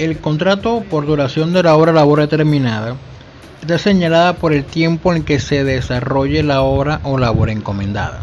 El 0.00 0.16
contrato 0.16 0.82
por 0.88 1.04
duración 1.04 1.52
de 1.52 1.62
la 1.62 1.76
obra 1.76 1.92
labor 1.92 2.20
determinada 2.20 2.96
está 3.60 3.76
señalada 3.76 4.32
por 4.32 4.54
el 4.54 4.64
tiempo 4.64 5.12
en 5.12 5.24
que 5.24 5.38
se 5.38 5.62
desarrolle 5.62 6.42
la 6.42 6.62
obra 6.62 7.02
o 7.04 7.18
labor 7.18 7.50
encomendada. 7.50 8.22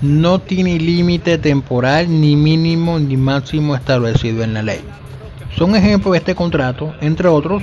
No 0.00 0.40
tiene 0.40 0.80
límite 0.80 1.38
temporal 1.38 2.08
ni 2.20 2.34
mínimo 2.34 2.98
ni 2.98 3.16
máximo 3.16 3.76
establecido 3.76 4.42
en 4.42 4.52
la 4.52 4.64
ley. 4.64 4.80
Son 5.56 5.76
ejemplos 5.76 6.10
de 6.10 6.18
este 6.18 6.34
contrato, 6.34 6.92
entre 7.00 7.28
otros, 7.28 7.62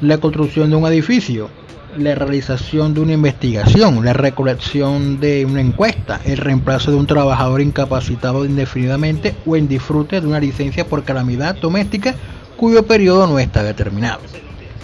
la 0.00 0.18
construcción 0.18 0.70
de 0.70 0.76
un 0.76 0.86
edificio, 0.86 1.50
la 1.98 2.14
realización 2.14 2.94
de 2.94 3.00
una 3.00 3.14
investigación, 3.14 4.04
la 4.04 4.12
recolección 4.12 5.18
de 5.18 5.44
una 5.46 5.60
encuesta, 5.60 6.20
el 6.24 6.36
reemplazo 6.36 6.92
de 6.92 6.98
un 6.98 7.08
trabajador 7.08 7.60
incapacitado 7.60 8.44
indefinidamente 8.44 9.34
o 9.46 9.56
en 9.56 9.66
disfrute 9.66 10.20
de 10.20 10.28
una 10.28 10.38
licencia 10.38 10.86
por 10.86 11.02
calamidad 11.02 11.56
doméstica 11.56 12.14
cuyo 12.60 12.84
periodo 12.84 13.26
no 13.26 13.38
está 13.38 13.62
determinado. 13.62 14.20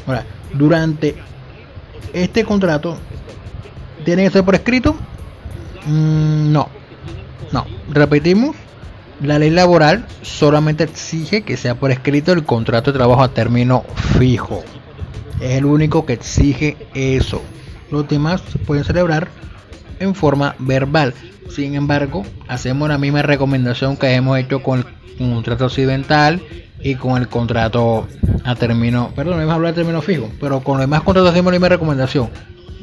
Ahora, 0.07 0.25
durante 0.55 1.15
este 2.15 2.43
contrato, 2.43 2.97
¿tiene 4.03 4.25
que 4.25 4.31
ser 4.31 4.45
por 4.45 4.55
escrito? 4.55 4.97
Mm, 5.85 6.53
no, 6.53 6.71
no. 7.53 7.67
Repetimos, 7.91 8.57
la 9.21 9.39
ley 9.39 9.51
laboral 9.51 10.07
solamente 10.23 10.85
exige 10.85 11.43
que 11.43 11.59
sea 11.59 11.75
por 11.75 11.91
escrito 11.91 12.33
el 12.33 12.45
contrato 12.45 12.93
de 12.93 12.99
trabajo 12.99 13.23
a 13.23 13.35
término 13.35 13.85
fijo. 14.19 14.65
Es 15.39 15.59
el 15.59 15.67
único 15.67 16.07
que 16.07 16.15
exige 16.15 16.79
eso. 16.95 17.43
Los 17.91 18.09
demás 18.09 18.43
se 18.51 18.59
pueden 18.59 18.85
celebrar 18.85 19.29
en 20.01 20.15
forma 20.15 20.55
verbal. 20.61 21.13
Sin 21.51 21.75
embargo, 21.75 22.25
hacemos 22.49 22.89
la 22.89 22.97
misma 22.97 23.21
recomendación 23.21 23.99
que 23.99 24.15
hemos 24.15 24.39
hecho 24.39 24.63
con 24.63 24.87
el 25.19 25.29
contrato 25.29 25.67
occidental 25.67 26.41
y 26.81 26.95
con 26.95 27.21
el 27.21 27.29
contrato 27.29 28.07
a 28.45 28.55
término, 28.55 29.13
perdón, 29.15 29.45
no 29.45 29.51
a 29.51 29.55
hablar 29.55 29.75
de 29.75 29.81
término 29.81 30.03
fijo, 30.03 30.31
pero 30.41 30.61
con 30.61 30.75
los 30.75 30.83
demás 30.83 31.03
contratos 31.03 31.31
hacemos 31.31 31.53
la 31.53 31.59
misma 31.59 31.69
recomendación. 31.69 32.31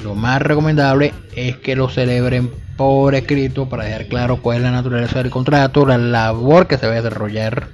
Lo 0.03 0.15
más 0.15 0.41
recomendable 0.41 1.13
es 1.35 1.57
que 1.57 1.75
lo 1.75 1.89
celebren 1.89 2.51
por 2.75 3.15
escrito 3.15 3.69
para 3.69 3.85
dejar 3.85 4.07
claro 4.07 4.41
cuál 4.41 4.57
es 4.57 4.63
la 4.63 4.71
naturaleza 4.71 5.19
del 5.19 5.31
contrato, 5.31 5.85
la 5.85 5.97
labor 5.97 6.67
que 6.67 6.77
se 6.77 6.87
va 6.87 6.93
a 6.93 7.01
desarrollar, 7.01 7.69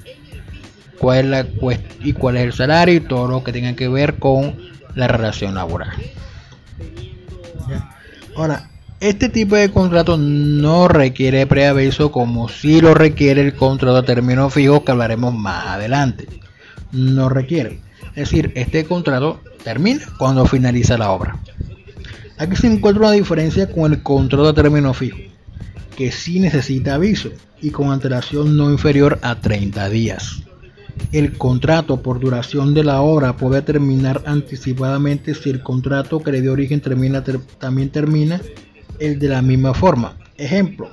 cuál 1.00 1.20
es 1.20 1.26
la 1.26 1.48
y 2.02 2.14
cuál 2.14 2.38
es 2.38 2.44
el 2.44 2.54
salario 2.54 2.96
y 2.96 3.00
todo 3.00 3.28
lo 3.28 3.44
que 3.44 3.52
tenga 3.52 3.74
que 3.76 3.88
ver 3.88 4.20
con 4.20 4.56
la 4.96 5.08
relación 5.08 5.56
laboral. 5.56 5.92
Ahora, 8.36 8.70
este 9.00 9.30
tipo 9.30 9.56
de 9.56 9.72
contrato 9.72 10.18
no 10.18 10.88
requiere 10.90 11.48
preaviso 11.48 12.12
como 12.12 12.50
si 12.50 12.82
lo 12.82 12.94
requiere 12.94 13.42
el 13.42 13.54
contrato 13.54 13.98
a 13.98 14.04
término 14.04 14.50
fijo 14.50 14.84
que 14.84 14.92
hablaremos 14.92 15.34
más 15.34 15.68
adelante. 15.68 16.28
No 16.92 17.30
requiere. 17.30 17.80
Es 18.16 18.30
decir, 18.30 18.52
este 18.56 18.84
contrato 18.84 19.40
termina 19.64 20.06
cuando 20.18 20.46
finaliza 20.46 20.98
la 20.98 21.12
obra. 21.12 21.40
Aquí 22.38 22.56
se 22.56 22.68
encuentra 22.68 23.08
una 23.08 23.12
diferencia 23.12 23.72
con 23.72 23.92
el 23.92 24.04
contrato 24.04 24.50
a 24.50 24.54
término 24.54 24.94
fijo, 24.94 25.18
que 25.96 26.12
sí 26.12 26.40
necesita 26.40 26.96
aviso 26.96 27.30
y 27.62 27.70
con 27.70 27.92
antelación 27.92 28.58
no 28.58 28.72
inferior 28.72 29.20
a 29.22 29.36
30 29.36 29.90
días. 29.90 30.44
El 31.14 31.38
contrato 31.38 32.02
por 32.02 32.20
duración 32.20 32.74
de 32.74 32.84
la 32.84 33.02
obra 33.02 33.38
puede 33.38 33.62
terminar 33.62 34.24
anticipadamente 34.26 35.34
si 35.34 35.50
el 35.50 35.64
contrato 35.64 36.20
que 36.20 36.32
le 36.32 36.42
dio 36.42 36.52
origen 36.52 36.82
también 36.82 37.90
termina 37.90 38.42
el 39.00 39.20
de 39.20 39.28
la 39.28 39.42
misma 39.42 39.74
forma. 39.74 40.18
Ejemplo, 40.38 40.90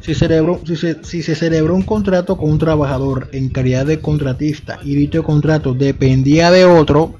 si, 0.00 0.14
se, 0.14 1.04
si 1.04 1.22
celebró 1.22 1.74
un 1.74 1.82
contrato 1.82 2.36
con 2.36 2.50
un 2.50 2.58
trabajador 2.58 3.28
en 3.32 3.48
calidad 3.48 3.86
de 3.86 4.00
contratista 4.00 4.78
y 4.82 4.94
dicho 4.94 5.22
contrato 5.22 5.74
dependía 5.74 6.50
de 6.50 6.64
otro, 6.64 7.16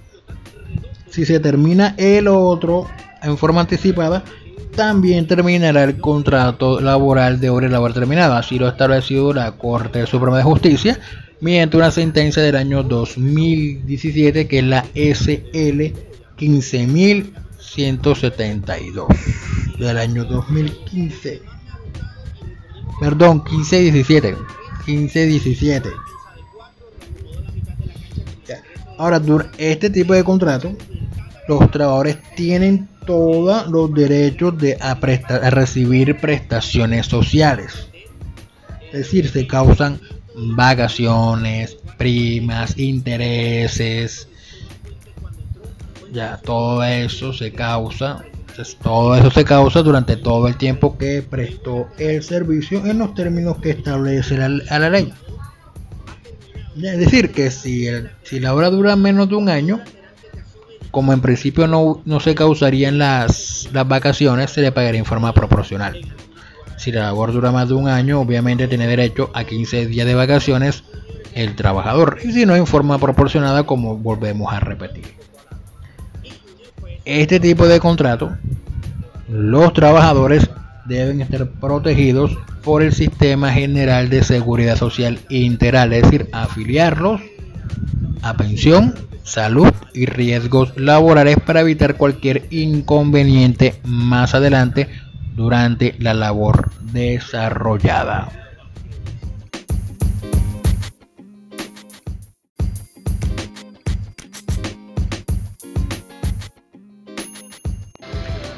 si 1.10 1.24
se 1.24 1.40
termina 1.40 1.94
el 1.98 2.28
otro 2.28 2.86
en 3.22 3.36
forma 3.36 3.60
anticipada, 3.60 4.24
también 4.74 5.26
terminará 5.26 5.84
el 5.84 5.98
contrato 5.98 6.80
laboral 6.80 7.40
de 7.40 7.50
obra 7.50 7.66
y 7.66 7.70
labor 7.70 7.92
terminada. 7.92 8.38
Así 8.38 8.58
lo 8.58 8.66
ha 8.66 8.70
establecido 8.70 9.32
la 9.34 9.52
Corte 9.52 10.06
Suprema 10.06 10.38
de 10.38 10.44
Justicia 10.44 10.98
mediante 11.40 11.76
una 11.76 11.90
sentencia 11.90 12.42
del 12.42 12.56
año 12.56 12.82
2017 12.82 14.46
que 14.46 14.58
es 14.58 14.64
la 14.64 14.84
SL 14.94 15.92
15172 17.60 19.08
del 19.78 19.98
año 19.98 20.24
2015. 20.24 21.42
Perdón, 23.00 23.42
1517. 23.44 24.36
1517. 24.86 25.88
Ahora, 28.98 29.22
este 29.56 29.88
tipo 29.88 30.12
de 30.12 30.22
contrato 30.22 30.76
los 31.48 31.70
trabajadores 31.70 32.18
tienen 32.36 32.86
todos 33.06 33.66
los 33.68 33.92
derechos 33.92 34.56
de 34.58 34.76
a, 34.80 34.94
recibir 35.50 36.16
prestaciones 36.20 37.06
sociales. 37.06 37.88
Es 38.92 38.92
decir, 38.92 39.28
se 39.28 39.46
causan 39.46 40.00
vacaciones, 40.54 41.76
primas, 41.98 42.78
intereses. 42.78 44.28
Ya 46.12 46.38
todo 46.38 46.82
eso 46.84 47.32
se 47.32 47.52
causa, 47.52 48.24
todo 48.82 49.16
eso 49.16 49.30
se 49.30 49.44
causa 49.44 49.82
durante 49.82 50.16
todo 50.16 50.48
el 50.48 50.56
tiempo 50.56 50.98
que 50.98 51.22
prestó 51.22 51.88
el 51.98 52.22
servicio 52.22 52.84
en 52.84 52.98
los 52.98 53.14
términos 53.14 53.58
que 53.58 53.70
establece 53.70 54.36
la, 54.36 54.48
la 54.48 54.90
ley. 54.90 55.12
Es 56.76 56.98
decir, 56.98 57.32
que 57.32 57.50
si, 57.50 57.88
si 58.22 58.40
la 58.40 58.54
obra 58.54 58.70
dura 58.70 58.96
menos 58.96 59.28
de 59.28 59.36
un 59.36 59.48
año, 59.48 59.80
como 60.90 61.12
en 61.12 61.20
principio 61.20 61.66
no, 61.66 62.20
se 62.20 62.34
causarían 62.34 62.98
las, 62.98 63.68
las 63.72 63.86
vacaciones, 63.86 64.50
se 64.50 64.62
le 64.62 64.72
pagaría 64.72 65.00
en 65.00 65.06
forma 65.06 65.32
proporcional. 65.32 66.00
Si 66.76 66.90
la 66.92 67.02
labor 67.02 67.32
dura 67.32 67.52
más 67.52 67.68
de 67.68 67.74
un 67.74 67.88
año, 67.88 68.20
obviamente 68.20 68.66
tiene 68.66 68.86
derecho 68.86 69.30
a 69.34 69.44
15 69.44 69.86
días 69.86 70.06
de 70.06 70.14
vacaciones 70.14 70.82
el 71.34 71.54
trabajador. 71.54 72.18
Y 72.24 72.32
si 72.32 72.46
no, 72.46 72.56
en 72.56 72.66
forma 72.66 72.98
proporcionada, 72.98 73.64
como 73.64 73.96
volvemos 73.96 74.52
a 74.52 74.60
repetir. 74.60 75.04
Este 77.10 77.40
tipo 77.40 77.66
de 77.66 77.80
contrato, 77.80 78.36
los 79.28 79.72
trabajadores 79.72 80.48
deben 80.84 81.20
estar 81.20 81.44
protegidos 81.48 82.38
por 82.62 82.84
el 82.84 82.92
Sistema 82.92 83.52
General 83.52 84.08
de 84.08 84.22
Seguridad 84.22 84.76
Social 84.76 85.18
Integral, 85.28 85.92
es 85.92 86.02
decir, 86.02 86.28
afiliarlos 86.30 87.20
a 88.22 88.34
pensión 88.34 88.94
salud 89.24 89.72
y 89.92 90.06
riesgos 90.06 90.72
laborales 90.76 91.36
para 91.44 91.62
evitar 91.62 91.96
cualquier 91.96 92.46
inconveniente 92.50 93.80
más 93.82 94.36
adelante 94.36 94.88
durante 95.34 95.96
la 95.98 96.14
labor 96.14 96.70
desarrollada. 96.92 98.49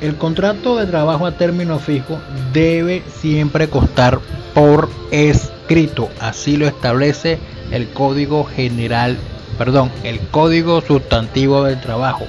El 0.02 0.16
contrato 0.16 0.76
de 0.76 0.86
trabajo 0.86 1.24
a 1.24 1.32
término 1.32 1.78
fijo 1.78 2.20
debe 2.52 3.02
siempre 3.20 3.68
costar 3.68 4.18
por 4.52 4.90
escrito, 5.10 6.10
así 6.20 6.58
lo 6.58 6.66
establece 6.66 7.38
el 7.70 7.88
Código 7.88 8.44
General 8.44 9.16
perdón, 9.58 9.90
el 10.02 10.18
código 10.18 10.80
sustantivo 10.80 11.64
del 11.64 11.80
trabajo. 11.80 12.26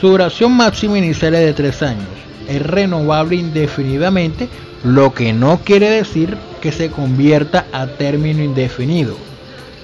Su 0.00 0.08
duración 0.08 0.52
máxima 0.52 0.98
inicial 0.98 1.34
es 1.34 1.46
de 1.46 1.54
tres 1.54 1.82
años. 1.82 2.08
Es 2.48 2.62
renovable 2.62 3.36
indefinidamente, 3.36 4.48
lo 4.82 5.14
que 5.14 5.32
no 5.32 5.60
quiere 5.60 5.90
decir 5.90 6.36
que 6.60 6.72
se 6.72 6.90
convierta 6.90 7.66
a 7.72 7.86
término 7.86 8.42
indefinido. 8.42 9.16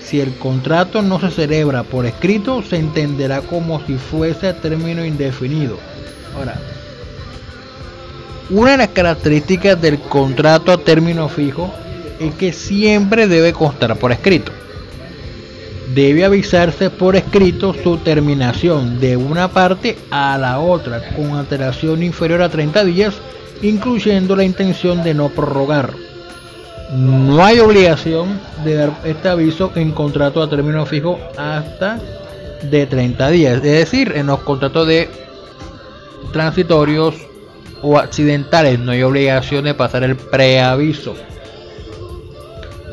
Si 0.00 0.20
el 0.20 0.35
contrato 0.37 1.02
no 1.02 1.20
se 1.20 1.31
celebra 1.31 1.83
por 1.83 2.07
escrito, 2.07 2.62
se 2.62 2.76
entenderá 2.76 3.40
como 3.40 3.85
si 3.87 3.94
fuese 3.94 4.48
a 4.48 4.61
término 4.61 5.05
indefinido. 5.05 5.79
Ahora, 6.37 6.59
una 8.50 8.72
de 8.72 8.76
las 8.78 8.88
características 8.88 9.80
del 9.80 9.98
contrato 9.98 10.72
a 10.72 10.78
término 10.78 11.28
fijo 11.28 11.72
es 12.20 12.35
que 12.35 12.52
siempre 12.52 13.26
debe 13.26 13.52
constar 13.52 13.96
por 13.96 14.12
escrito 14.12 14.52
debe 15.94 16.24
avisarse 16.24 16.90
por 16.90 17.16
escrito 17.16 17.74
su 17.82 17.98
terminación 17.98 18.98
de 19.00 19.16
una 19.16 19.48
parte 19.48 19.96
a 20.11 20.37
la 20.38 20.59
otra 20.59 21.00
con 21.14 21.35
alteración 21.35 22.02
inferior 22.02 22.42
a 22.42 22.48
30 22.48 22.85
días, 22.85 23.14
incluyendo 23.62 24.37
la 24.37 24.44
intención 24.44 25.02
de 25.02 25.14
no 25.14 25.28
prorrogar. 25.28 25.94
No 26.92 27.44
hay 27.44 27.61
obligación 27.61 28.40
de 28.64 28.74
dar 28.74 28.92
este 29.04 29.28
aviso 29.28 29.72
en 29.74 29.92
contrato 29.92 30.42
a 30.42 30.50
término 30.50 30.85
fijo 30.87 31.18
hasta 31.37 31.98
de 32.62 32.87
30 32.87 33.30
días, 33.30 33.56
es 33.56 33.62
decir, 33.62 34.12
en 34.14 34.26
los 34.26 34.40
contratos 34.40 34.87
de 34.87 35.09
transitorios 36.32 37.14
o 37.88 37.99
accidentales 37.99 38.79
no 38.81 38.92
hay 38.92 39.03
obligación 39.03 39.64
de 39.64 39.75
pasar 39.75 40.03
el 40.03 40.16
preaviso 40.16 41.14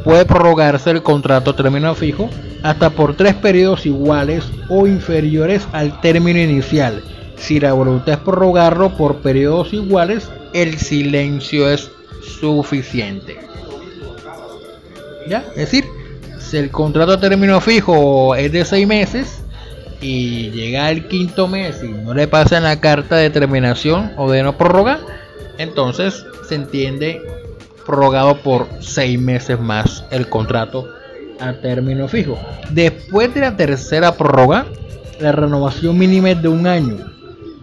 puede 0.03 0.25
prorrogarse 0.25 0.91
el 0.91 1.01
contrato 1.01 1.51
a 1.51 1.55
término 1.55 1.95
fijo 1.95 2.29
hasta 2.61 2.89
por 2.89 3.15
tres 3.15 3.33
periodos 3.35 3.85
iguales 3.85 4.43
o 4.69 4.87
inferiores 4.87 5.67
al 5.71 5.99
término 6.01 6.39
inicial. 6.39 7.03
Si 7.37 7.59
la 7.59 7.73
voluntad 7.73 8.15
es 8.15 8.19
prorrogarlo 8.19 8.95
por 8.95 9.17
periodos 9.17 9.73
iguales, 9.73 10.29
el 10.53 10.77
silencio 10.77 11.69
es 11.69 11.89
suficiente. 12.39 13.37
¿Ya? 15.27 15.43
Es 15.51 15.55
decir, 15.55 15.85
si 16.39 16.57
el 16.57 16.69
contrato 16.69 17.13
a 17.13 17.19
término 17.19 17.59
fijo 17.59 18.35
es 18.35 18.51
de 18.51 18.65
seis 18.65 18.87
meses 18.87 19.42
y 20.03 20.51
llega 20.51 20.91
el 20.91 21.07
quinto 21.07 21.47
mes 21.47 21.81
y 21.81 21.87
no 21.87 22.13
le 22.13 22.27
pasan 22.27 22.63
la 22.63 22.81
carta 22.81 23.15
de 23.15 23.29
terminación 23.29 24.11
o 24.17 24.29
de 24.29 24.43
no 24.43 24.57
prorroga, 24.57 24.99
entonces 25.57 26.25
se 26.47 26.55
entiende 26.55 27.21
prorrogado 27.85 28.37
por 28.41 28.67
seis 28.79 29.19
meses 29.19 29.59
más 29.59 30.03
el 30.11 30.27
contrato 30.27 30.89
a 31.39 31.53
término 31.53 32.07
fijo. 32.07 32.37
Después 32.71 33.33
de 33.33 33.41
la 33.41 33.55
tercera 33.55 34.15
prórroga, 34.15 34.65
la 35.19 35.31
renovación 35.31 35.97
mínima 35.97 36.31
es 36.31 36.41
de 36.41 36.49
un 36.49 36.67
año. 36.67 36.97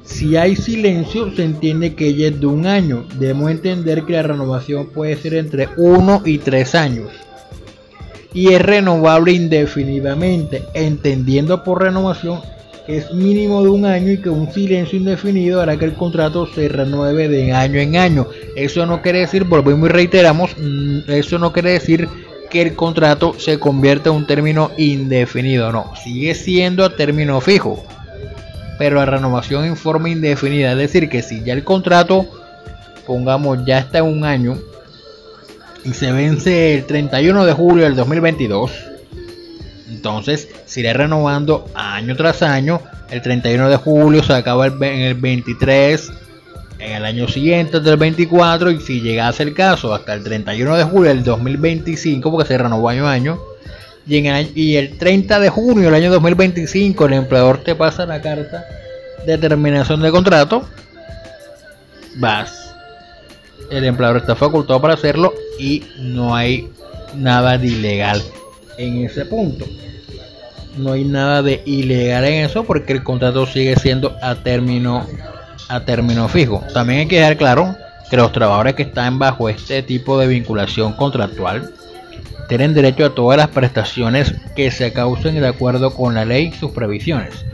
Si 0.03 0.37
hay 0.37 0.57
silencio, 0.57 1.31
se 1.37 1.45
entiende 1.45 1.95
que 1.95 2.09
ella 2.09 2.29
es 2.29 2.41
de 2.41 2.47
un 2.47 2.67
año. 2.67 3.05
Debemos 3.19 3.51
entender 3.51 4.05
que 4.05 4.15
la 4.15 4.23
renovación 4.23 4.89
puede 4.89 5.17
ser 5.17 5.35
entre 5.35 5.69
uno 5.77 6.23
y 6.25 6.39
tres 6.39 6.75
años. 6.75 7.11
Y 8.33 8.53
es 8.53 8.63
renovable 8.63 9.33
indefinidamente, 9.33 10.65
entendiendo 10.75 11.65
por 11.65 11.83
renovación 11.83 12.41
es 12.91 13.13
mínimo 13.13 13.63
de 13.63 13.69
un 13.69 13.85
año 13.85 14.13
y 14.13 14.19
que 14.19 14.31
un 14.31 14.53
silencio 14.53 14.99
indefinido 14.99 15.61
hará 15.61 15.77
que 15.77 15.85
el 15.85 15.95
contrato 15.95 16.47
se 16.47 16.69
renueve 16.69 17.29
de 17.29 17.53
año 17.53 17.79
en 17.79 17.97
año. 17.97 18.27
Eso 18.57 18.85
no 18.87 19.01
quiere 19.01 19.21
decir, 19.21 19.45
volvemos 19.45 19.89
y 19.89 19.93
reiteramos, 19.93 20.51
mm, 20.59 21.11
eso 21.11 21.39
no 21.39 21.53
quiere 21.53 21.73
decir 21.73 22.09
que 22.51 22.63
el 22.63 22.75
contrato 22.75 23.35
se 23.39 23.61
convierta 23.61 24.11
en 24.11 24.17
un 24.17 24.27
término 24.27 24.73
indefinido, 24.77 25.71
no, 25.71 25.93
sigue 26.03 26.35
siendo 26.35 26.85
a 26.85 26.97
término 26.97 27.41
fijo, 27.41 27.85
pero 28.77 28.97
la 28.97 29.07
renovación 29.07 29.65
en 29.67 29.77
forma 29.77 30.11
indefinida, 30.11 30.73
es 30.73 30.79
decir, 30.79 31.09
que 31.09 31.23
si 31.23 31.45
ya 31.45 31.53
el 31.53 31.63
contrato, 31.63 32.27
pongamos, 33.07 33.65
ya 33.65 33.79
está 33.79 33.99
en 33.99 34.07
un 34.07 34.25
año 34.25 34.59
y 35.85 35.93
se 35.95 36.13
vence 36.13 36.75
el 36.75 36.87
31 36.87 37.45
de 37.45 37.53
julio 37.53 37.85
del 37.85 37.97
2022, 37.97 38.71
entonces 39.89 40.49
se 40.67 40.81
irá 40.81 40.93
renovando 40.93 41.69
año 41.75 42.17
tras 42.17 42.43
año. 42.43 42.81
El 43.11 43.23
31 43.23 43.69
de 43.69 43.77
julio 43.77 44.23
se 44.23 44.33
acaba 44.33 44.67
en 44.67 44.83
el 44.83 45.15
23, 45.15 46.13
en 46.81 46.93
el 46.93 47.05
año 47.05 47.29
siguiente 47.29 47.81
del 47.81 47.97
24 47.97 48.71
y 48.71 48.81
si 48.81 49.01
llegase 49.01 49.43
el 49.43 49.55
caso 49.55 49.95
hasta 49.95 50.15
el 50.15 50.25
31 50.25 50.77
de 50.77 50.85
julio 50.85 51.11
del 51.11 51.23
2025 51.23 52.31
porque 52.31 52.49
se 52.49 52.59
renovó 52.59 52.89
año 52.89 53.07
a 53.07 53.13
año 53.13 53.39
y, 54.07 54.17
en 54.17 54.27
el, 54.27 54.51
y 54.55 54.77
el 54.77 54.97
30 54.97 55.41
de 55.41 55.49
junio 55.51 55.85
del 55.85 55.95
año 55.95 56.11
2025 56.11 57.07
el 57.07 57.13
empleador 57.13 57.59
te 57.59 57.75
pasa 57.75 58.07
la 58.07 58.23
carta 58.23 58.65
de 59.27 59.37
terminación 59.37 60.01
de 60.01 60.11
contrato 60.11 60.67
vas 62.17 62.60
el 63.71 63.85
empleador 63.85 64.19
está 64.19 64.35
facultado 64.35 64.81
para 64.81 64.95
hacerlo 64.95 65.33
y 65.59 65.85
no 65.99 66.35
hay 66.35 66.69
nada 67.15 67.59
de 67.59 67.69
ilegal 67.69 68.23
en 68.79 69.05
ese 69.05 69.25
punto 69.25 69.67
no 70.77 70.93
hay 70.93 71.05
nada 71.05 71.43
de 71.43 71.63
ilegal 71.65 72.25
en 72.25 72.45
eso 72.45 72.65
porque 72.65 72.93
el 72.93 73.03
contrato 73.03 73.47
sigue 73.47 73.77
siendo 73.77 74.17
a 74.23 74.37
término 74.37 75.07
a 75.69 75.81
término 75.85 76.29
fijo. 76.29 76.65
También 76.75 77.01
hay 77.01 77.07
que 77.07 77.17
dejar 77.17 77.37
claro 77.37 77.77
que 78.11 78.17
los 78.17 78.33
trabajadores 78.33 78.75
que 78.75 78.83
están 78.83 79.19
bajo 79.19 79.49
este 79.49 79.83
tipo 79.83 80.19
de 80.19 80.27
vinculación 80.27 80.95
contractual 80.95 81.73
tienen 82.49 82.75
derecho 82.75 83.07
a 83.07 83.15
todas 83.15 83.39
las 83.39 83.49
prestaciones 83.49 84.35
que 84.57 84.73
se 84.73 84.93
causen 84.93 85.41
de 85.41 85.47
acuerdo 85.47 85.95
con 85.95 86.15
la 86.15 86.25
ley 86.25 86.51
y 86.53 86.59
sus 86.59 86.73
previsiones. 86.73 87.45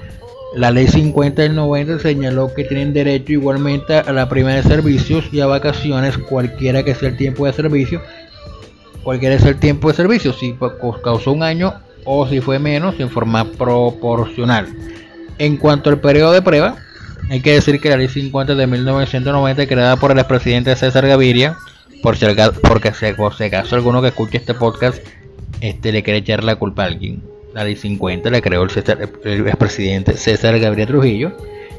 La 0.54 0.70
ley 0.70 0.86
50 0.86 1.42
del 1.42 1.54
90 1.54 1.98
señaló 1.98 2.54
que 2.54 2.64
tienen 2.64 2.92
derecho 2.92 3.32
igualmente 3.32 3.94
a 3.94 4.12
la 4.12 4.28
prima 4.28 4.54
de 4.54 4.62
servicios 4.62 5.24
y 5.32 5.40
a 5.40 5.46
vacaciones 5.46 6.16
cualquiera 6.16 6.82
que 6.82 6.94
sea 6.94 7.10
el 7.10 7.16
tiempo 7.16 7.46
de 7.46 7.52
servicio. 7.52 8.00
Cualquiera 9.02 9.38
sea 9.38 9.50
el 9.50 9.58
tiempo 9.58 9.88
de 9.88 9.94
servicio, 9.94 10.32
si 10.32 10.56
causó 11.02 11.32
un 11.32 11.42
año 11.42 11.74
o 12.04 12.26
si 12.26 12.40
fue 12.40 12.58
menos 12.58 12.98
en 13.00 13.10
forma 13.10 13.44
proporcional. 13.44 14.66
En 15.38 15.56
cuanto 15.56 15.90
al 15.90 16.00
periodo 16.00 16.32
de 16.32 16.42
prueba, 16.42 16.76
hay 17.28 17.40
que 17.40 17.52
decir 17.52 17.80
que 17.80 17.90
la 17.90 17.96
ley 17.96 18.08
50 18.08 18.54
de 18.54 18.66
1990 18.66 19.66
creada 19.66 19.96
por 19.96 20.12
el 20.12 20.18
expresidente 20.18 20.74
César 20.76 21.06
Gaviria, 21.06 21.56
por 22.02 22.16
si, 22.16 22.24
porque 22.62 22.92
por 23.16 23.34
si 23.34 23.44
acaso 23.44 23.74
alguno 23.74 24.00
que 24.00 24.08
escuche 24.08 24.38
este 24.38 24.54
podcast 24.54 24.98
este, 25.60 25.92
le 25.92 26.02
quiere 26.02 26.20
echar 26.20 26.44
la 26.44 26.56
culpa 26.56 26.84
a 26.84 26.86
alguien. 26.86 27.35
La 27.56 27.64
ley 27.64 27.74
50 27.74 28.28
la 28.28 28.42
creó 28.42 28.64
el, 28.64 28.70
el 29.24 29.48
expresidente 29.48 30.12
César 30.18 30.58
Gaviria 30.58 30.86
Trujillo 30.86 31.32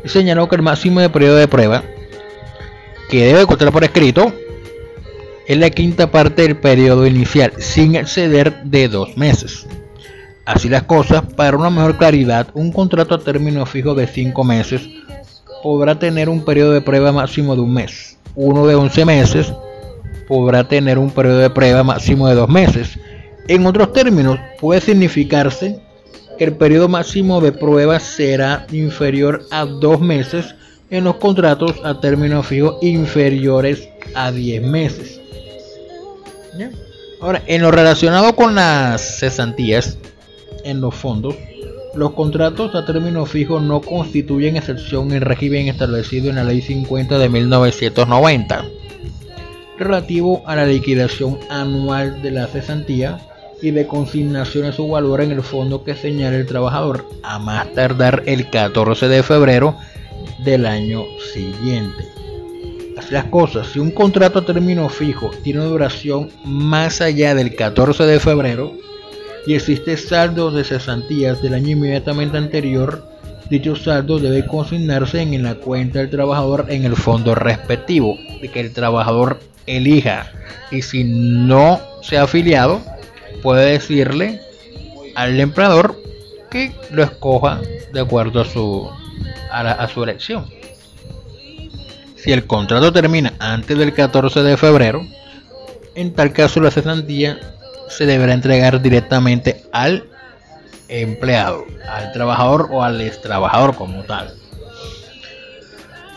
y 0.03 0.09
señaló 0.09 0.49
que 0.49 0.55
el 0.55 0.63
máximo 0.63 1.01
de 1.01 1.09
periodo 1.11 1.35
de 1.35 1.47
prueba 1.47 1.83
que 3.11 3.27
debe 3.27 3.45
contar 3.45 3.71
por 3.71 3.83
escrito 3.83 4.33
es 5.45 5.55
la 5.55 5.69
quinta 5.69 6.09
parte 6.09 6.41
del 6.41 6.57
periodo 6.57 7.05
inicial, 7.05 7.53
sin 7.59 7.95
exceder 7.95 8.63
de 8.63 8.87
dos 8.87 9.17
meses. 9.17 9.67
Así 10.45 10.67
las 10.67 10.81
cosas, 10.81 11.21
para 11.35 11.55
una 11.55 11.69
mejor 11.69 11.95
claridad, 11.99 12.47
un 12.55 12.71
contrato 12.71 13.13
a 13.13 13.19
término 13.19 13.63
fijo 13.67 13.93
de 13.93 14.07
5 14.07 14.43
meses 14.43 14.81
podrá 15.61 15.99
tener 15.99 16.27
un 16.27 16.43
periodo 16.43 16.71
de 16.71 16.81
prueba 16.81 17.11
máximo 17.11 17.55
de 17.55 17.61
un 17.61 17.75
mes. 17.75 18.17
Uno 18.33 18.65
de 18.65 18.73
11 18.73 19.05
meses 19.05 19.53
podrá 20.27 20.67
tener 20.67 20.97
un 20.97 21.11
periodo 21.11 21.37
de 21.37 21.51
prueba 21.51 21.83
máximo 21.83 22.27
de 22.27 22.33
2 22.33 22.49
meses. 22.49 22.97
En 23.47 23.65
otros 23.65 23.93
términos, 23.93 24.39
puede 24.59 24.81
significarse 24.81 25.79
que 26.37 26.43
el 26.43 26.57
periodo 26.57 26.87
máximo 26.87 27.39
de 27.41 27.51
prueba 27.51 27.99
será 27.99 28.67
inferior 28.71 29.45
a 29.51 29.65
2 29.65 30.01
meses 30.01 30.53
en 30.89 31.05
los 31.05 31.15
contratos 31.15 31.75
a 31.83 31.99
término 31.99 32.43
fijo 32.43 32.77
inferiores 32.81 33.89
a 34.15 34.31
10 34.31 34.61
meses. 34.63 35.19
Ahora, 37.21 37.41
en 37.47 37.61
lo 37.61 37.71
relacionado 37.71 38.35
con 38.35 38.53
las 38.53 39.19
cesantías, 39.19 39.97
en 40.63 40.81
los 40.81 40.93
fondos, 40.93 41.35
los 41.95 42.13
contratos 42.13 42.75
a 42.75 42.85
término 42.85 43.25
fijo 43.25 43.59
no 43.59 43.81
constituyen 43.81 44.57
excepción 44.57 45.11
en 45.11 45.21
régimen 45.21 45.67
establecido 45.67 46.29
en 46.29 46.35
la 46.35 46.43
Ley 46.43 46.61
50 46.61 47.17
de 47.17 47.29
1990, 47.29 48.65
relativo 49.79 50.43
a 50.45 50.55
la 50.55 50.65
liquidación 50.65 51.39
anual 51.49 52.21
de 52.21 52.31
la 52.31 52.47
cesantía 52.47 53.19
y 53.61 53.71
de 53.71 53.87
consignación 53.87 54.65
de 54.65 54.73
su 54.73 54.87
valor 54.87 55.21
en 55.21 55.31
el 55.31 55.41
fondo 55.41 55.83
que 55.83 55.95
señala 55.95 56.37
el 56.37 56.45
trabajador, 56.45 57.07
a 57.23 57.39
más 57.39 57.73
tardar 57.73 58.23
el 58.25 58.49
14 58.49 59.07
de 59.07 59.23
febrero 59.23 59.75
del 60.43 60.65
año 60.65 61.03
siguiente. 61.33 62.05
Así 62.97 63.13
las 63.13 63.25
cosas, 63.25 63.67
si 63.67 63.79
un 63.79 63.91
contrato 63.91 64.39
a 64.39 64.45
término 64.45 64.89
fijo 64.89 65.31
tiene 65.43 65.63
duración 65.63 66.29
más 66.43 67.01
allá 67.01 67.35
del 67.35 67.55
14 67.55 68.03
de 68.03 68.19
febrero, 68.19 68.73
y 69.45 69.55
existe 69.55 69.95
saldo 69.95 70.51
de 70.51 70.63
cesantías 70.63 71.41
del 71.41 71.53
año 71.53 71.69
inmediatamente 71.69 72.37
anterior, 72.37 73.07
dicho 73.49 73.75
saldo 73.75 74.19
debe 74.19 74.45
consignarse 74.45 75.21
en 75.21 75.41
la 75.41 75.55
cuenta 75.55 75.99
del 75.99 76.09
trabajador 76.09 76.65
en 76.67 76.83
el 76.83 76.95
fondo 76.95 77.33
respectivo 77.33 78.17
de 78.41 78.49
que 78.49 78.59
el 78.59 78.73
trabajador 78.73 79.39
elija 79.65 80.31
y 80.69 80.81
si 80.81 81.03
no 81.05 81.79
se 82.01 82.17
ha 82.17 82.23
afiliado 82.23 82.81
puede 83.41 83.71
decirle 83.71 84.41
al 85.15 85.39
empleador 85.39 86.01
que 86.49 86.73
lo 86.91 87.03
escoja 87.03 87.61
de 87.91 87.99
acuerdo 87.99 88.41
a 88.41 88.45
su 88.45 88.89
a, 89.51 89.61
a 89.61 89.87
su 89.87 90.03
elección 90.03 90.45
si 92.15 92.31
el 92.31 92.45
contrato 92.45 92.91
termina 92.91 93.33
antes 93.39 93.77
del 93.77 93.93
14 93.93 94.43
de 94.43 94.57
febrero 94.57 95.05
en 95.95 96.13
tal 96.13 96.31
caso 96.31 96.59
la 96.61 96.71
cesantía 96.71 97.39
se 97.89 98.05
deberá 98.05 98.33
entregar 98.33 98.81
directamente 98.81 99.63
al 99.71 100.03
empleado, 100.87 101.65
al 101.89 102.11
trabajador 102.11 102.69
o 102.71 102.83
al 102.83 103.01
ex 103.01 103.21
trabajador 103.21 103.75
como 103.75 104.03
tal. 104.03 104.33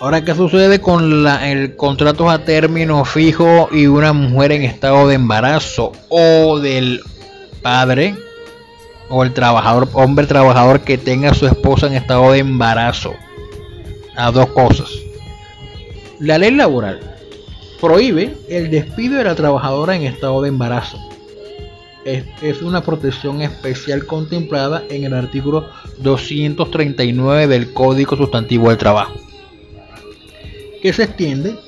Ahora, 0.00 0.24
¿qué 0.24 0.34
sucede 0.34 0.80
con 0.80 1.26
el 1.26 1.76
contrato 1.76 2.30
a 2.30 2.44
término 2.44 3.04
fijo 3.04 3.68
y 3.70 3.86
una 3.86 4.12
mujer 4.12 4.52
en 4.52 4.62
estado 4.62 5.06
de 5.08 5.14
embarazo 5.14 5.92
o 6.08 6.58
del 6.58 7.00
padre 7.62 8.14
o 9.10 9.22
el 9.22 9.34
trabajador, 9.34 9.88
hombre 9.92 10.26
trabajador 10.26 10.80
que 10.80 10.96
tenga 10.96 11.30
a 11.30 11.34
su 11.34 11.46
esposa 11.46 11.86
en 11.86 11.94
estado 11.94 12.32
de 12.32 12.38
embarazo? 12.38 13.14
A 14.16 14.30
dos 14.30 14.46
cosas. 14.50 14.88
La 16.18 16.38
ley 16.38 16.50
laboral 16.52 17.00
prohíbe 17.80 18.34
el 18.48 18.70
despido 18.70 19.18
de 19.18 19.24
la 19.24 19.34
trabajadora 19.34 19.96
en 19.96 20.02
estado 20.02 20.40
de 20.42 20.48
embarazo 20.48 20.98
es, 22.04 22.62
una 22.62 22.82
protección 22.82 23.42
especial 23.42 24.06
contemplada 24.06 24.84
en 24.88 25.04
el 25.04 25.14
artículo 25.14 25.68
239 25.98 27.46
del 27.46 27.72
Código 27.72 28.16
Sustantivo 28.16 28.68
del 28.68 28.78
Trabajo, 28.78 29.14
que 30.82 30.92
se 30.92 31.04
extiende 31.04 31.58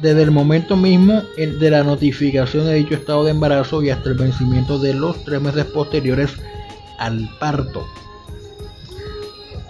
desde 0.00 0.22
el 0.22 0.30
momento 0.30 0.76
mismo 0.76 1.22
de 1.36 1.70
la 1.70 1.82
notificación 1.82 2.66
de 2.66 2.74
dicho 2.74 2.94
estado 2.94 3.24
de 3.24 3.32
embarazo 3.32 3.82
y 3.82 3.90
hasta 3.90 4.10
el 4.10 4.16
vencimiento 4.16 4.78
de 4.78 4.94
los 4.94 5.24
tres 5.24 5.40
meses 5.40 5.64
posteriores 5.66 6.30
al 6.98 7.28
parto. 7.38 7.86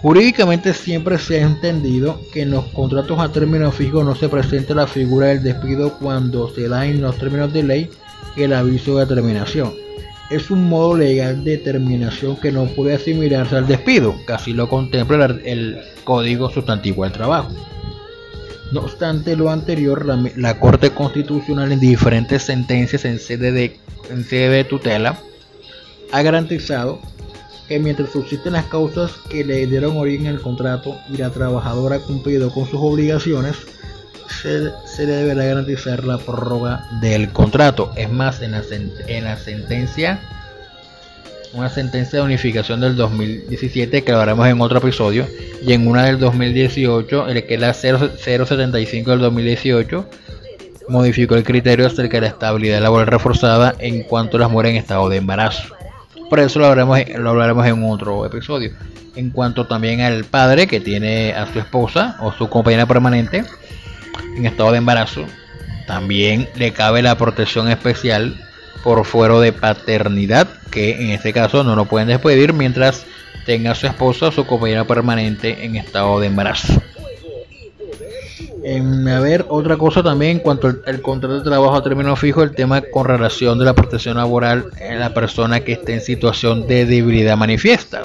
Jurídicamente 0.01 0.73
siempre 0.73 1.17
se 1.19 1.39
ha 1.39 1.45
entendido 1.45 2.19
que 2.33 2.41
en 2.41 2.51
los 2.51 2.65
contratos 2.65 3.19
a 3.19 3.31
término 3.31 3.71
fijo 3.71 4.03
no 4.03 4.15
se 4.15 4.29
presenta 4.29 4.73
la 4.73 4.87
figura 4.87 5.27
del 5.27 5.43
despido 5.43 5.97
cuando 5.99 6.49
se 6.53 6.67
da 6.67 6.85
en 6.85 7.01
los 7.01 7.17
términos 7.17 7.53
de 7.53 7.63
ley 7.63 7.89
el 8.35 8.53
aviso 8.53 8.97
de 8.97 9.05
terminación 9.05 9.73
es 10.31 10.49
un 10.49 10.69
modo 10.69 10.95
legal 10.95 11.43
de 11.43 11.57
terminación 11.57 12.37
que 12.37 12.53
no 12.53 12.65
puede 12.67 12.95
asimilarse 12.95 13.57
al 13.57 13.67
despido, 13.67 14.15
casi 14.25 14.53
lo 14.53 14.69
contempla 14.69 15.25
el 15.43 15.77
Código 16.05 16.49
Sustantivo 16.49 17.03
del 17.03 17.11
Trabajo. 17.11 17.49
No 18.71 18.81
obstante 18.81 19.35
lo 19.35 19.49
anterior, 19.51 20.05
la, 20.05 20.59
Corte 20.59 20.91
Constitucional 20.91 21.71
en 21.71 21.79
diferentes 21.79 22.43
sentencias 22.43 23.03
en 23.05 23.19
sede, 23.19 23.51
de, 23.51 23.79
en 24.09 24.23
sede 24.23 24.49
de 24.49 24.63
tutela 24.63 25.19
ha 26.13 26.21
garantizado 26.21 27.01
que 27.67 27.79
mientras 27.79 28.11
subsisten 28.11 28.53
las 28.53 28.65
causas 28.65 29.11
que 29.29 29.43
le 29.43 29.65
dieron 29.67 29.97
origen 29.97 30.27
al 30.27 30.41
contrato 30.41 30.97
y 31.09 31.17
la 31.17 31.29
trabajadora 31.29 31.97
ha 31.97 31.99
cumplido 31.99 32.51
con 32.53 32.65
sus 32.65 32.79
obligaciones, 32.81 33.55
se, 34.41 35.05
le 35.05 35.11
deberá 35.11 35.45
garantizar 35.45 36.03
la 36.03 36.17
prórroga 36.17 36.85
del 37.01 37.31
contrato. 37.31 37.91
Es 37.95 38.09
más, 38.09 38.41
en 38.41 38.51
la, 38.51 38.63
en 39.07 39.23
la 39.23 39.37
sentencia 39.37 40.19
una 41.53 41.69
sentencia 41.69 42.19
de 42.19 42.25
unificación 42.25 42.79
del 42.79 42.95
2017 42.95 44.03
que 44.03 44.11
lo 44.11 44.19
haremos 44.19 44.47
en 44.47 44.61
otro 44.61 44.79
episodio 44.79 45.27
y 45.65 45.73
en 45.73 45.87
una 45.87 46.05
del 46.05 46.19
2018, 46.19 47.27
el 47.27 47.45
que 47.45 47.55
es 47.55 47.59
la 47.59 47.73
075 47.73 49.11
del 49.11 49.19
2018, 49.19 50.09
modificó 50.87 51.35
el 51.35 51.43
criterio 51.43 51.87
acerca 51.87 52.17
de 52.17 52.21
la 52.21 52.27
estabilidad 52.27 52.81
laboral 52.81 53.07
reforzada 53.07 53.75
en 53.79 54.03
cuanto 54.03 54.37
a 54.37 54.41
las 54.41 54.51
mujeres 54.51 54.71
en 54.71 54.77
estado 54.77 55.09
de 55.09 55.17
embarazo. 55.17 55.75
Por 56.29 56.39
eso 56.39 56.59
lo 56.59 56.67
hablaremos, 56.67 56.99
lo 57.17 57.29
hablaremos 57.31 57.65
en 57.67 57.83
otro 57.83 58.25
episodio. 58.25 58.71
En 59.15 59.29
cuanto 59.31 59.67
también 59.67 59.99
al 60.01 60.23
padre 60.23 60.67
que 60.67 60.79
tiene 60.79 61.33
a 61.33 61.51
su 61.51 61.59
esposa 61.59 62.17
o 62.21 62.31
su 62.31 62.49
compañera 62.49 62.85
permanente 62.85 63.43
en 64.37 64.45
estado 64.45 64.71
de 64.71 64.77
embarazo, 64.77 65.25
también 65.87 66.47
le 66.55 66.71
cabe 66.71 67.01
la 67.01 67.17
protección 67.17 67.69
especial 67.69 68.39
por 68.83 69.05
fuero 69.05 69.41
de 69.41 69.51
paternidad, 69.51 70.47
que 70.71 71.03
en 71.03 71.09
este 71.11 71.33
caso 71.33 71.63
no 71.63 71.75
lo 71.75 71.85
pueden 71.85 72.07
despedir 72.07 72.53
mientras 72.53 73.05
tenga 73.45 73.75
su 73.75 73.87
esposa 73.87 74.27
o 74.27 74.31
su 74.31 74.45
compañera 74.45 74.85
permanente 74.85 75.65
en 75.65 75.75
estado 75.75 76.19
de 76.19 76.27
embarazo. 76.27 76.81
En, 78.63 79.07
a 79.07 79.19
ver, 79.19 79.45
otra 79.49 79.75
cosa 79.75 80.03
también 80.03 80.33
en 80.33 80.39
cuanto 80.39 80.67
al, 80.67 81.01
contrato 81.01 81.39
de 81.39 81.43
trabajo 81.43 81.75
a 81.75 81.83
término 81.83 82.15
fijo, 82.15 82.43
el 82.43 82.53
tema 82.53 82.81
con 82.81 83.05
relación 83.05 83.57
de 83.57 83.65
la 83.65 83.73
protección 83.73 84.17
laboral 84.17 84.65
en 84.79 84.99
la 84.99 85.13
persona 85.13 85.61
que 85.61 85.73
esté 85.73 85.93
en 85.93 86.01
situación 86.01 86.67
de 86.67 86.85
debilidad 86.85 87.37
manifiesta, 87.37 88.03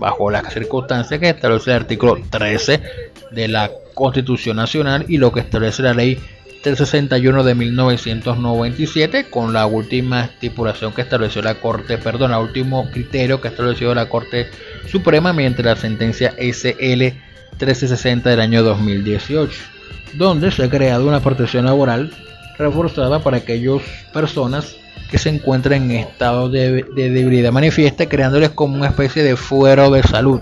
bajo 0.00 0.30
las 0.30 0.52
circunstancias 0.52 1.20
que 1.20 1.28
establece 1.30 1.70
el 1.70 1.76
artículo 1.76 2.18
13 2.28 2.82
de 3.30 3.48
la 3.48 3.70
Constitución 3.94 4.56
Nacional 4.56 5.04
y 5.08 5.18
lo 5.18 5.32
que 5.32 5.40
establece 5.40 5.82
la 5.82 5.94
ley 5.94 6.18
361 6.64 7.44
de 7.44 7.54
1997 7.54 9.26
con 9.30 9.52
la 9.52 9.66
última 9.66 10.24
estipulación 10.24 10.92
que 10.92 11.02
estableció 11.02 11.42
la 11.42 11.60
Corte, 11.60 11.98
perdón, 11.98 12.32
el 12.32 12.38
último 12.38 12.90
criterio 12.90 13.40
que 13.40 13.48
estableció 13.48 13.94
la 13.94 14.08
Corte 14.08 14.48
Suprema 14.90 15.32
mediante 15.32 15.62
la 15.62 15.76
sentencia 15.76 16.34
SL 16.38 17.14
1360 17.52 18.30
del 18.30 18.40
año 18.40 18.62
2018 18.62 19.74
donde 20.14 20.50
se 20.50 20.64
ha 20.64 20.70
creado 20.70 21.06
una 21.06 21.20
protección 21.20 21.64
laboral 21.66 22.12
reforzada 22.58 23.18
para 23.20 23.38
aquellas 23.38 23.82
personas 24.12 24.76
que 25.10 25.18
se 25.18 25.28
encuentran 25.28 25.90
en 25.90 25.98
estado 25.98 26.48
de, 26.48 26.84
debilidad 26.94 27.52
manifiesta, 27.52 28.08
creándoles 28.08 28.50
como 28.50 28.76
una 28.76 28.88
especie 28.88 29.22
de 29.22 29.36
fuero 29.36 29.90
de 29.90 30.02
salud, 30.02 30.40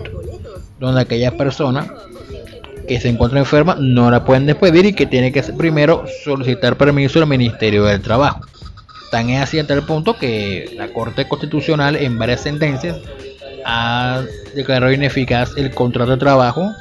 donde 0.79 1.01
aquellas 1.01 1.33
personas 1.33 1.87
que 2.87 2.99
se 2.99 3.09
encuentran 3.09 3.39
enfermas 3.39 3.79
no 3.79 4.11
la 4.11 4.25
pueden 4.25 4.45
despedir 4.45 4.85
y 4.85 4.93
que 4.93 5.05
tiene 5.05 5.31
que 5.31 5.41
primero 5.43 6.05
solicitar 6.23 6.77
permiso 6.77 7.19
al 7.19 7.27
Ministerio 7.27 7.85
del 7.85 8.01
Trabajo. 8.01 8.41
Tan 9.11 9.29
es 9.29 9.41
así 9.41 9.59
hasta 9.59 9.73
el 9.73 9.83
punto 9.83 10.17
que 10.17 10.73
la 10.75 10.87
Corte 10.87 11.27
Constitucional 11.27 11.95
en 11.95 12.17
varias 12.17 12.41
sentencias 12.41 12.97
ha 13.65 14.23
declarado 14.55 14.91
ineficaz 14.91 15.51
el 15.55 15.71
contrato 15.71 16.11
de 16.11 16.17
trabajo 16.17 16.71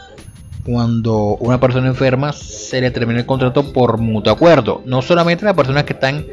cuando 0.65 1.37
una 1.41 1.59
persona 1.61 1.89
enferma 1.89 2.33
se 2.33 2.81
le 2.81 2.91
termina 2.91 3.21
el 3.21 3.27
contrato 3.27 3.73
por 3.73 3.99
mutuo 3.99 4.33
acuerdo. 4.33 4.83
No 4.87 5.03
solamente 5.03 5.45
las 5.45 5.55
personas 5.55 5.85
que 5.85 5.93
están 5.93 6.25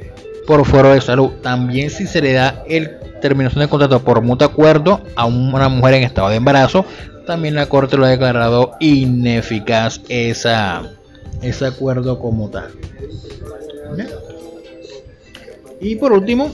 por 0.47 0.65
fuera 0.65 0.93
de 0.93 1.01
salud, 1.01 1.31
también 1.41 1.89
si 1.89 2.07
se 2.07 2.21
le 2.21 2.33
da 2.33 2.63
el 2.67 2.97
terminación 3.19 3.59
del 3.59 3.69
contrato 3.69 3.99
por 3.99 4.21
mutuo 4.21 4.47
acuerdo 4.47 5.01
a 5.15 5.25
una 5.25 5.69
mujer 5.69 5.95
en 5.95 6.03
estado 6.03 6.29
de 6.29 6.37
embarazo, 6.37 6.85
también 7.29 7.53
la 7.53 7.67
corte 7.67 7.95
lo 7.95 8.05
ha 8.05 8.09
declarado 8.09 8.71
ineficaz 8.79 10.01
esa, 10.09 10.81
ese 11.43 11.67
acuerdo 11.67 12.17
como 12.17 12.49
tal. 12.49 12.71
Y 15.79 15.93
por 15.97 16.11
último, 16.11 16.51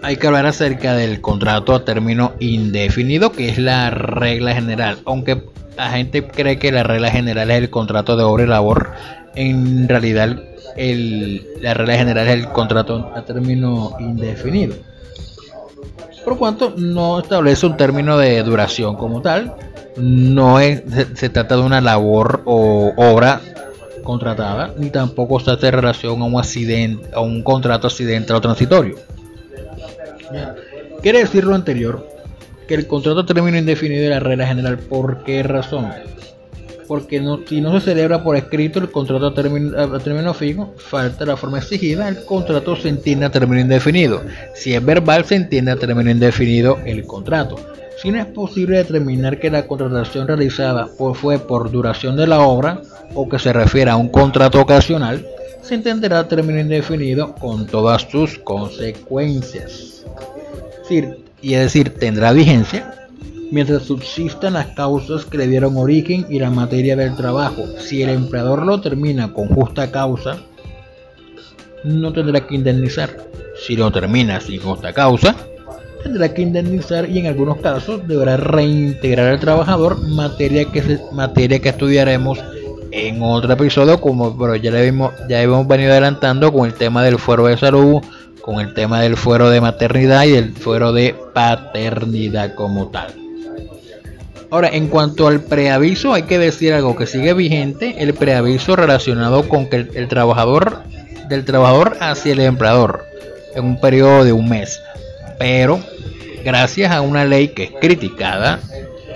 hay 0.00 0.16
que 0.18 0.28
hablar 0.28 0.46
acerca 0.46 0.94
del 0.94 1.20
contrato 1.20 1.74
a 1.74 1.84
término 1.84 2.34
indefinido, 2.38 3.32
que 3.32 3.48
es 3.48 3.58
la 3.58 3.90
regla 3.90 4.54
general. 4.54 4.98
Aunque 5.06 5.42
la 5.76 5.90
gente 5.90 6.24
cree 6.24 6.56
que 6.56 6.70
la 6.70 6.84
regla 6.84 7.10
general 7.10 7.50
es 7.50 7.58
el 7.58 7.70
contrato 7.70 8.16
de 8.16 8.22
obra 8.22 8.44
y 8.44 8.46
labor. 8.46 8.92
En 9.34 9.88
realidad, 9.88 10.40
la 10.76 11.74
regla 11.74 11.96
general 11.96 12.28
es 12.28 12.34
el 12.34 12.48
contrato 12.48 13.10
a 13.12 13.24
término 13.24 13.96
indefinido. 13.98 14.76
Por 16.24 16.38
cuanto 16.38 16.74
no 16.76 17.20
establece 17.20 17.66
un 17.66 17.76
término 17.76 18.16
de 18.18 18.42
duración 18.42 18.96
como 18.96 19.22
tal, 19.22 19.54
no 19.96 20.60
es, 20.60 20.82
se, 21.14 21.28
trata 21.28 21.56
de 21.56 21.62
una 21.62 21.80
labor 21.80 22.42
o 22.44 22.92
obra 22.96 23.40
contratada, 24.02 24.72
ni 24.78 24.90
tampoco 24.90 25.40
se 25.40 25.50
hace 25.50 25.70
relación 25.70 26.22
a 26.22 26.24
un 26.24 26.38
accidente, 26.38 27.08
a 27.14 27.20
un 27.20 27.42
contrato 27.42 27.86
accidental 27.86 28.36
o 28.36 28.40
transitorio. 28.40 28.96
Quiere 31.02 31.20
decir 31.20 31.44
lo 31.44 31.54
anterior, 31.54 32.08
que 32.66 32.74
el 32.74 32.86
contrato 32.86 33.26
término 33.26 33.58
indefinido 33.58 34.04
de 34.04 34.10
la 34.10 34.20
regla 34.20 34.46
general. 34.46 34.78
¿Por 34.78 35.24
qué 35.24 35.42
razón? 35.42 35.90
Porque 36.92 37.22
si 37.48 37.62
no 37.62 37.80
se 37.80 37.86
celebra 37.86 38.22
por 38.22 38.36
escrito 38.36 38.78
el 38.78 38.90
contrato 38.90 39.28
a 39.28 39.34
término, 39.34 40.34
fijo, 40.34 40.74
falta 40.76 41.24
la 41.24 41.38
forma 41.38 41.56
exigida, 41.56 42.06
el 42.06 42.22
contrato 42.26 42.76
se 42.76 42.90
entiende 42.90 43.24
a 43.24 43.30
término 43.30 43.62
indefinido. 43.62 44.20
Si 44.54 44.74
es 44.74 44.84
verbal, 44.84 45.24
se 45.24 45.36
entiende 45.36 45.70
a 45.70 45.76
término 45.76 46.10
indefinido 46.10 46.80
el 46.84 47.06
contrato. 47.06 47.56
Si 47.96 48.10
no 48.10 48.20
es 48.20 48.26
posible 48.26 48.76
determinar 48.76 49.40
que 49.40 49.48
la 49.48 49.66
contratación 49.66 50.28
realizada 50.28 50.86
fue 51.14 51.38
por 51.38 51.70
duración 51.70 52.14
de 52.14 52.26
la 52.26 52.40
obra 52.40 52.82
o 53.14 53.26
que 53.26 53.38
se 53.38 53.54
refiere 53.54 53.90
a 53.90 53.96
un 53.96 54.10
contrato 54.10 54.60
ocasional, 54.60 55.26
se 55.62 55.76
entenderá 55.76 56.18
a 56.18 56.28
término 56.28 56.60
indefinido 56.60 57.34
con 57.36 57.66
todas 57.66 58.02
sus 58.02 58.36
consecuencias. 58.36 60.04
Y 61.40 61.54
es 61.54 61.60
decir, 61.60 61.94
tendrá 61.98 62.32
vigencia 62.32 63.01
mientras 63.52 63.82
subsistan 63.82 64.54
las 64.54 64.68
causas 64.68 65.26
que 65.26 65.38
le 65.38 65.46
dieron 65.46 65.76
origen 65.76 66.26
y 66.28 66.38
la 66.38 66.50
materia 66.50 66.96
del 66.96 67.14
trabajo. 67.14 67.66
Si 67.78 68.02
el 68.02 68.08
empleador 68.08 68.64
lo 68.64 68.80
termina 68.80 69.32
con 69.32 69.46
justa 69.48 69.92
causa, 69.92 70.38
no 71.84 72.12
tendrá 72.12 72.46
que 72.46 72.54
indemnizar. 72.54 73.10
Si 73.64 73.76
lo 73.76 73.92
termina 73.92 74.40
sin 74.40 74.58
justa 74.58 74.94
causa, 74.94 75.36
tendrá 76.02 76.32
que 76.32 76.42
indemnizar 76.42 77.08
y 77.08 77.18
en 77.18 77.26
algunos 77.26 77.58
casos 77.58 78.08
deberá 78.08 78.38
reintegrar 78.38 79.28
al 79.28 79.38
trabajador 79.38 80.00
materia 80.08 80.64
que 80.64 80.98
materia 81.12 81.60
que 81.60 81.68
estudiaremos 81.68 82.38
en 82.90 83.22
otro 83.22 83.52
episodio 83.52 84.00
como 84.00 84.36
pero 84.36 84.56
ya 84.56 84.70
le 84.70 84.86
hemos, 84.86 85.12
ya 85.28 85.42
hemos 85.42 85.66
venido 85.68 85.92
adelantando 85.92 86.52
con 86.52 86.66
el 86.66 86.74
tema 86.74 87.04
del 87.04 87.18
fuero 87.18 87.46
de 87.46 87.56
salud 87.56 88.02
con 88.42 88.60
el 88.60 88.74
tema 88.74 89.00
del 89.00 89.16
fuero 89.16 89.50
de 89.50 89.60
maternidad 89.60 90.24
y 90.24 90.34
el 90.34 90.52
fuero 90.52 90.92
de 90.92 91.14
paternidad 91.32 92.54
como 92.54 92.88
tal. 92.88 93.21
Ahora, 94.52 94.68
en 94.68 94.88
cuanto 94.88 95.28
al 95.28 95.40
preaviso, 95.40 96.12
hay 96.12 96.24
que 96.24 96.38
decir 96.38 96.74
algo 96.74 96.94
que 96.94 97.06
sigue 97.06 97.32
vigente, 97.32 97.94
el 98.00 98.12
preaviso 98.12 98.76
relacionado 98.76 99.48
con 99.48 99.70
que 99.70 99.76
el, 99.94 100.08
trabajador 100.08 100.82
del 101.30 101.46
trabajador 101.46 101.96
hacia 102.00 102.34
el 102.34 102.40
empleador 102.40 103.06
en 103.54 103.64
un 103.64 103.80
periodo 103.80 104.24
de 104.24 104.34
un 104.34 104.50
mes. 104.50 104.78
Pero 105.38 105.80
gracias 106.44 106.92
a 106.92 107.00
una 107.00 107.24
ley 107.24 107.48
que 107.48 107.62
es 107.62 107.70
criticada 107.80 108.60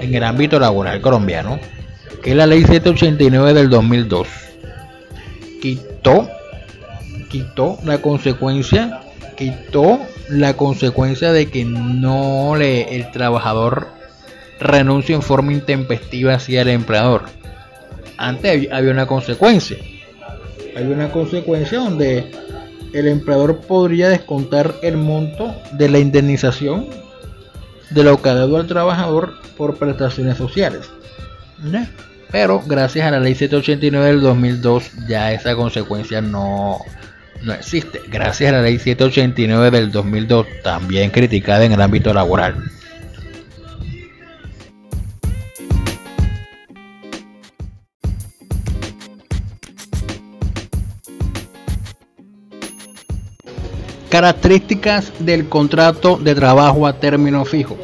en 0.00 0.14
el 0.14 0.24
ámbito 0.24 0.58
laboral 0.58 1.02
colombiano, 1.02 1.60
que 2.22 2.30
es 2.30 2.36
la 2.36 2.46
ley 2.46 2.62
789 2.62 3.52
del 3.52 3.68
2002, 3.68 4.26
quitó 5.60 6.30
quitó 7.28 7.78
la 7.84 7.98
consecuencia 7.98 9.02
quitó 9.36 10.00
la 10.30 10.54
consecuencia 10.54 11.30
de 11.32 11.50
que 11.50 11.66
no 11.66 12.56
le 12.56 12.96
el 12.96 13.10
trabajador 13.10 13.95
renuncie 14.60 15.14
en 15.14 15.22
forma 15.22 15.52
intempestiva 15.52 16.34
hacia 16.34 16.62
el 16.62 16.68
empleador. 16.68 17.24
Antes 18.16 18.68
había 18.72 18.90
una 18.90 19.06
consecuencia. 19.06 19.76
Hay 20.74 20.84
una 20.86 21.10
consecuencia 21.10 21.78
donde 21.78 22.30
el 22.92 23.08
empleador 23.08 23.60
podría 23.60 24.08
descontar 24.08 24.74
el 24.82 24.96
monto 24.96 25.54
de 25.72 25.88
la 25.88 25.98
indemnización 25.98 26.86
de 27.90 28.04
lo 28.04 28.20
que 28.20 28.28
ha 28.28 28.34
dado 28.34 28.56
al 28.56 28.66
trabajador 28.66 29.34
por 29.56 29.76
prestaciones 29.76 30.36
sociales. 30.36 30.90
Pero 32.30 32.62
gracias 32.66 33.06
a 33.06 33.10
la 33.10 33.20
ley 33.20 33.34
789 33.34 34.06
del 34.08 34.20
2002 34.20 34.90
ya 35.08 35.32
esa 35.32 35.54
consecuencia 35.54 36.20
no, 36.20 36.78
no 37.42 37.52
existe, 37.52 38.00
gracias 38.08 38.52
a 38.52 38.56
la 38.56 38.62
ley 38.62 38.78
789 38.78 39.70
del 39.70 39.92
2002, 39.92 40.46
también 40.62 41.10
criticada 41.10 41.64
en 41.64 41.72
el 41.72 41.80
ámbito 41.80 42.12
laboral. 42.12 42.70
Características 54.16 55.12
del 55.18 55.46
contrato 55.46 56.16
de 56.16 56.34
trabajo 56.34 56.86
a 56.86 56.94
término 56.94 57.44
fijo. 57.44 57.76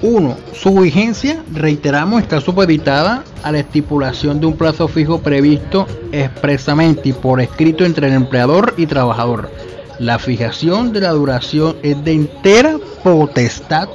1. 0.00 0.36
Su 0.54 0.72
vigencia, 0.72 1.42
reiteramos, 1.52 2.22
está 2.22 2.40
supeditada 2.40 3.22
a 3.42 3.52
la 3.52 3.58
estipulación 3.58 4.40
de 4.40 4.46
un 4.46 4.56
plazo 4.56 4.88
fijo 4.88 5.20
previsto 5.20 5.86
expresamente 6.12 7.10
y 7.10 7.12
por 7.12 7.42
escrito 7.42 7.84
entre 7.84 8.06
el 8.06 8.14
empleador 8.14 8.72
y 8.78 8.86
trabajador. 8.86 9.50
La 9.98 10.18
fijación 10.18 10.94
de 10.94 11.00
la 11.00 11.10
duración 11.10 11.76
es 11.82 12.02
de 12.02 12.12
entera 12.12 12.78
potestad 13.04 13.90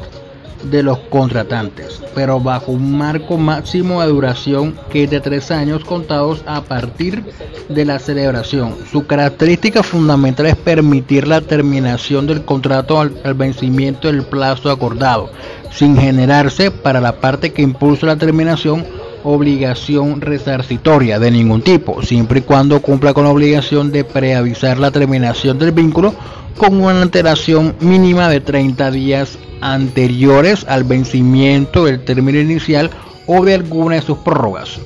de 0.69 0.83
los 0.83 0.97
contratantes, 1.09 2.01
pero 2.13 2.39
bajo 2.39 2.71
un 2.71 2.97
marco 2.97 3.37
máximo 3.37 4.01
de 4.01 4.07
duración 4.07 4.75
que 4.89 5.03
es 5.03 5.09
de 5.09 5.19
tres 5.19 5.51
años 5.51 5.83
contados 5.83 6.43
a 6.45 6.61
partir 6.61 7.23
de 7.69 7.85
la 7.85 7.99
celebración. 7.99 8.75
Su 8.91 9.05
característica 9.05 9.83
fundamental 9.83 10.45
es 10.47 10.55
permitir 10.55 11.27
la 11.27 11.41
terminación 11.41 12.27
del 12.27 12.43
contrato 12.43 12.99
al, 12.99 13.33
vencimiento 13.35 14.07
del 14.07 14.23
plazo 14.23 14.69
acordado, 14.69 15.29
sin 15.71 15.97
generarse 15.97 16.71
para 16.71 17.01
la 17.01 17.19
parte 17.19 17.51
que 17.51 17.61
impulsa 17.61 18.05
la 18.05 18.15
terminación 18.15 18.85
obligación 19.25 20.21
resarcitoria 20.21 21.17
de 21.17 21.31
ningún 21.31 21.63
tipo, 21.63 22.03
siempre 22.03 22.39
y 22.39 22.43
cuando 22.43 22.79
cumpla 22.79 23.13
con 23.13 23.23
la 23.23 23.31
obligación 23.31 23.91
de 23.91 24.03
preavisar 24.03 24.77
la 24.77 24.91
terminación 24.91 25.57
del 25.57 25.71
vínculo 25.71 26.13
con 26.57 26.79
una 26.79 27.01
antelación 27.01 27.75
mínima 27.79 28.29
de 28.29 28.39
30 28.39 28.91
días 28.91 29.39
anteriores 29.61 30.63
al 30.69 30.83
vencimiento 30.83 31.85
del 31.85 32.05
término 32.05 32.39
inicial 32.39 32.91
o 33.25 33.43
de 33.43 33.55
alguna 33.55 33.95
de 33.95 34.03
sus 34.03 34.19
prórrogas. 34.19 34.79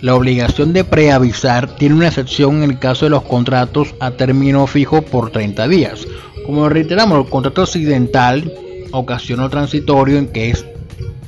La 0.00 0.16
obligación 0.16 0.72
de 0.72 0.84
preavisar 0.84 1.76
tiene 1.76 1.94
una 1.94 2.08
excepción 2.08 2.62
en 2.62 2.70
el 2.70 2.78
caso 2.78 3.06
de 3.06 3.10
los 3.10 3.22
contratos 3.22 3.94
a 4.00 4.10
término 4.10 4.66
fijo 4.66 5.02
por 5.02 5.30
30 5.30 5.68
días. 5.68 6.06
Como 6.44 6.68
reiteramos, 6.68 7.24
el 7.24 7.30
contrato 7.30 7.62
accidental, 7.62 8.52
ocasión 8.90 9.48
transitorio 9.48 10.18
en 10.18 10.26
que 10.26 10.50
es 10.50 10.66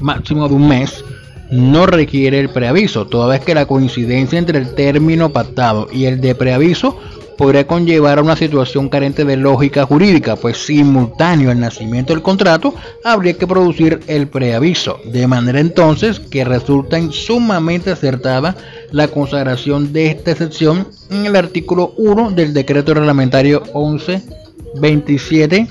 máximo 0.01 0.49
de 0.49 0.55
un 0.55 0.69
mes, 0.69 1.05
no 1.51 1.87
requiere 1.87 2.41
el 2.41 2.51
preaviso, 2.51 3.07
toda 3.07 3.29
vez 3.29 3.45
que 3.45 3.55
la 3.55 3.67
coincidencia 3.67 4.39
entre 4.39 4.59
el 4.59 4.75
término 4.75 5.31
pactado 5.31 5.89
y 5.93 6.05
el 6.05 6.21
de 6.21 6.35
preaviso 6.35 6.99
podría 7.39 7.67
conllevar 7.67 8.19
a 8.19 8.23
una 8.23 8.37
situación 8.37 8.89
carente 8.89 9.25
de 9.25 9.37
lógica 9.37 9.87
jurídica, 9.87 10.35
pues 10.35 10.59
simultáneo 10.59 11.53
al 11.53 11.61
nacimiento 11.61 12.13
del 12.13 12.23
contrato 12.23 12.75
habría 13.05 13.35
que 13.35 13.47
producir 13.47 14.01
el 14.09 14.27
preaviso, 14.27 14.99
de 15.05 15.27
manera 15.29 15.61
entonces 15.61 16.19
que 16.19 16.45
resulta 16.45 16.99
sumamente 17.13 17.93
acertada 17.93 18.57
la 18.91 19.07
consagración 19.07 19.93
de 19.93 20.09
esta 20.09 20.33
excepción 20.33 20.89
en 21.11 21.27
el 21.27 21.37
artículo 21.37 21.95
1 21.97 22.33
del 22.33 22.53
decreto 22.53 22.93
reglamentario 22.93 23.63
1127 23.73 25.69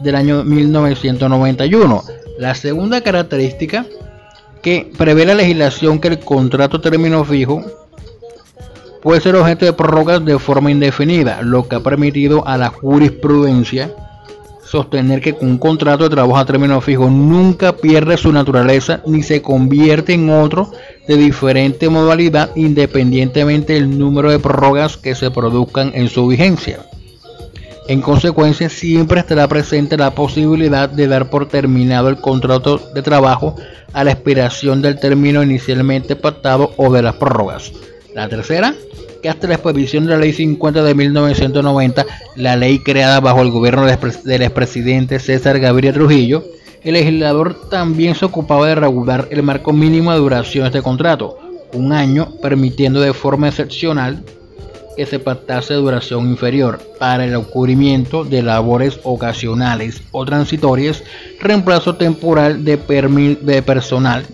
del 0.00 0.14
año 0.14 0.44
1991. 0.44 2.04
La 2.38 2.54
segunda 2.54 3.00
característica 3.00 3.84
que 4.62 4.90
prevé 4.96 5.24
la 5.24 5.34
legislación 5.34 5.98
que 5.98 6.08
el 6.08 6.18
contrato 6.18 6.80
término 6.80 7.24
fijo 7.24 7.64
puede 9.02 9.20
ser 9.20 9.36
objeto 9.36 9.64
de 9.64 9.72
prórrogas 9.72 10.24
de 10.24 10.38
forma 10.38 10.70
indefinida, 10.70 11.42
lo 11.42 11.68
que 11.68 11.76
ha 11.76 11.80
permitido 11.80 12.46
a 12.46 12.56
la 12.56 12.68
jurisprudencia 12.68 13.94
sostener 14.70 15.20
que 15.20 15.36
un 15.40 15.58
contrato 15.58 16.04
de 16.04 16.10
trabajo 16.10 16.38
a 16.38 16.44
término 16.44 16.80
fijo 16.80 17.10
nunca 17.10 17.72
pierde 17.72 18.16
su 18.16 18.32
naturaleza 18.32 19.02
ni 19.04 19.24
se 19.24 19.42
convierte 19.42 20.12
en 20.12 20.30
otro 20.30 20.70
de 21.08 21.16
diferente 21.16 21.88
modalidad 21.88 22.50
independientemente 22.54 23.72
del 23.72 23.98
número 23.98 24.30
de 24.30 24.38
prórrogas 24.38 24.96
que 24.96 25.16
se 25.16 25.32
produzcan 25.32 25.90
en 25.94 26.08
su 26.08 26.28
vigencia. 26.28 26.89
En 27.90 28.02
consecuencia, 28.02 28.68
siempre 28.68 29.18
estará 29.18 29.48
presente 29.48 29.96
la 29.96 30.14
posibilidad 30.14 30.88
de 30.88 31.08
dar 31.08 31.28
por 31.28 31.48
terminado 31.48 32.08
el 32.08 32.20
contrato 32.20 32.80
de 32.94 33.02
trabajo 33.02 33.56
a 33.92 34.04
la 34.04 34.12
expiración 34.12 34.80
del 34.80 35.00
término 35.00 35.42
inicialmente 35.42 36.14
pactado 36.14 36.72
o 36.76 36.92
de 36.92 37.02
las 37.02 37.16
prórrogas. 37.16 37.72
La 38.14 38.28
tercera, 38.28 38.76
que 39.20 39.28
hasta 39.28 39.48
la 39.48 39.54
expedición 39.54 40.06
de 40.06 40.12
la 40.12 40.18
Ley 40.18 40.32
50 40.32 40.84
de 40.84 40.94
1990, 40.94 42.06
la 42.36 42.54
ley 42.54 42.78
creada 42.78 43.18
bajo 43.18 43.42
el 43.42 43.50
gobierno 43.50 43.84
del 43.84 44.42
expresidente 44.42 45.18
César 45.18 45.58
Gabriel 45.58 45.94
Trujillo, 45.94 46.44
el 46.84 46.92
legislador 46.92 47.68
también 47.70 48.14
se 48.14 48.24
ocupaba 48.24 48.68
de 48.68 48.76
regular 48.76 49.26
el 49.32 49.42
marco 49.42 49.72
mínimo 49.72 50.12
de 50.12 50.18
duración 50.18 50.62
de 50.62 50.68
este 50.68 50.82
contrato, 50.82 51.38
un 51.72 51.92
año, 51.92 52.34
permitiendo 52.40 53.00
de 53.00 53.12
forma 53.12 53.48
excepcional 53.48 54.22
que 55.00 55.06
se 55.06 55.18
pactase 55.18 55.72
duración 55.72 56.28
inferior 56.28 56.78
para 56.98 57.24
el 57.24 57.34
ocurrimiento 57.34 58.22
de 58.22 58.42
labores 58.42 59.00
ocasionales 59.02 60.02
o 60.12 60.26
transitorias, 60.26 61.02
reemplazo 61.40 61.96
temporal 61.96 62.66
de, 62.66 62.76
de 63.40 63.62
personal 63.62 64.26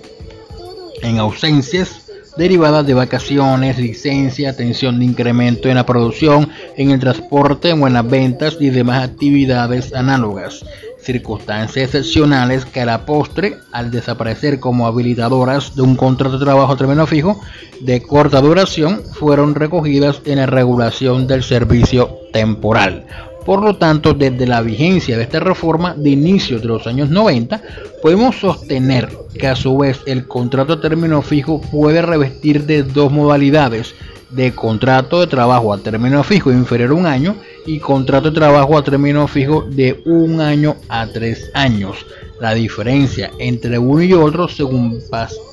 en 1.03 1.19
ausencias 1.19 2.06
derivadas 2.37 2.87
de 2.87 2.95
vacaciones, 2.95 3.79
licencia, 3.79 4.51
atención 4.51 4.99
de 4.99 5.05
incremento 5.05 5.69
en 5.69 5.77
la 5.77 5.87
producción, 5.87 6.49
en 6.77 6.91
el 6.91 7.01
transporte 7.01 7.73
o 7.73 7.87
en 7.87 7.95
las 7.95 8.09
ventas 8.09 8.57
y 8.61 8.71
demás 8.71 9.05
actividades 9.05 9.95
análogas. 9.95 10.65
Circunstancias 11.01 11.95
excepcionales 11.95 12.65
que 12.65 12.81
a 12.81 12.87
la 12.87 13.07
postre, 13.07 13.59
al 13.73 13.91
desaparecer 13.91 14.59
como 14.59 14.87
habilitadoras 14.87 15.77
de 15.77 15.83
un 15.83 15.97
contrato 15.97 16.39
de 16.39 16.45
trabajo 16.45 16.73
a 16.73 16.77
término 16.77 17.07
fijo 17.07 17.41
de 17.81 18.03
corta 18.03 18.41
duración, 18.41 19.03
fueron 19.13 19.55
recogidas 19.55 20.21
en 20.25 20.39
la 20.39 20.47
regulación 20.47 21.27
del 21.27 21.43
servicio 21.43 22.19
temporal. 22.33 23.07
Por 23.47 23.63
lo 23.63 23.77
tanto, 23.77 24.13
desde 24.13 24.45
la 24.45 24.61
vigencia 24.61 25.17
de 25.17 25.23
esta 25.23 25.39
reforma 25.39 25.95
de 25.95 26.11
inicio 26.11 26.59
de 26.59 26.67
los 26.67 26.87
años 26.89 27.11
90, 27.11 27.63
podemos 28.03 28.35
sostener 28.41 29.09
que 29.39 29.47
a 29.47 29.55
su 29.55 29.79
vez 29.79 30.01
el 30.05 30.27
contrato 30.27 30.73
a 30.73 30.81
término 30.81 31.23
fijo 31.23 31.61
puede 31.61 32.03
revestir 32.03 32.67
de 32.67 32.83
dos 32.83 33.13
modalidades, 33.13 33.95
de 34.31 34.53
contrato 34.53 35.21
de 35.21 35.29
trabajo 35.29 35.73
a 35.73 35.79
término 35.79 36.25
fijo 36.25 36.51
inferior 36.51 36.91
a 36.91 36.95
un 36.95 37.07
año 37.07 37.37
y 37.67 37.81
contrato 37.81 38.31
de 38.31 38.37
trabajo 38.37 38.79
a 38.79 38.85
término 38.85 39.27
fijo 39.27 39.63
de 39.63 40.01
un 40.07 40.41
año 40.41 40.77
a 40.89 41.07
tres 41.07 41.51
años. 41.55 42.07
La 42.41 42.55
diferencia 42.55 43.31
entre 43.39 43.79
uno 43.79 44.03
y 44.03 44.13
otro, 44.13 44.49
según 44.49 45.03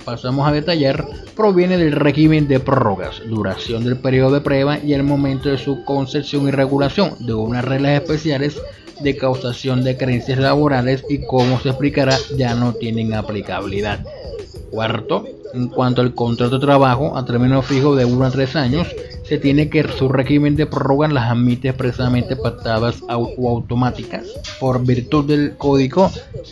pasamos 0.06 0.48
a 0.48 0.52
detallar, 0.52 1.06
proviene 1.36 1.78
del 1.78 1.94
régimen 1.94 2.48
de 2.48 2.60
prórrogas, 2.60 3.22
duración 3.28 3.84
del 3.84 3.98
periodo 3.98 4.36
de 4.36 4.42
prueba 4.42 4.80
y 4.80 4.94
el 4.94 5.04
momento 5.04 5.50
de 5.50 5.58
su 5.58 5.84
concepción 5.86 6.48
y 6.48 6.52
regulación 6.52 7.16
de 7.20 7.34
unas 7.34 7.66
reglas 7.66 8.02
especiales 8.02 8.62
de 9.02 9.18
causación 9.18 9.84
de 9.84 9.98
creencias 9.98 10.40
laborales 10.40 11.04
y 11.10 11.26
como 11.26 11.60
se 11.60 11.70
explicará 11.70 12.18
ya 12.38 12.54
no 12.54 12.74
tienen 12.74 13.14
aplicabilidad. 13.14 14.06
Cuarto, 14.74 15.24
en 15.54 15.68
cuanto 15.68 16.02
al 16.02 16.16
contrato 16.16 16.58
de 16.58 16.66
trabajo 16.66 17.16
a 17.16 17.24
término 17.24 17.62
fijo 17.62 17.96
de 17.96 18.06
1 18.06 18.26
a 18.26 18.32
3 18.32 18.56
años, 18.56 18.88
se 19.24 19.38
tiene 19.38 19.70
que 19.70 19.88
su 19.88 20.10
régimen 20.10 20.56
de 20.56 20.66
prórroga 20.66 21.08
las 21.10 21.30
admite 21.30 21.68
expresamente 21.68 22.36
pactadas 22.36 23.04
o 23.08 23.50
automáticas 23.52 24.24
por 24.60 24.84
virtud 24.84 25.26
del 25.26 25.58
código 25.58 26.10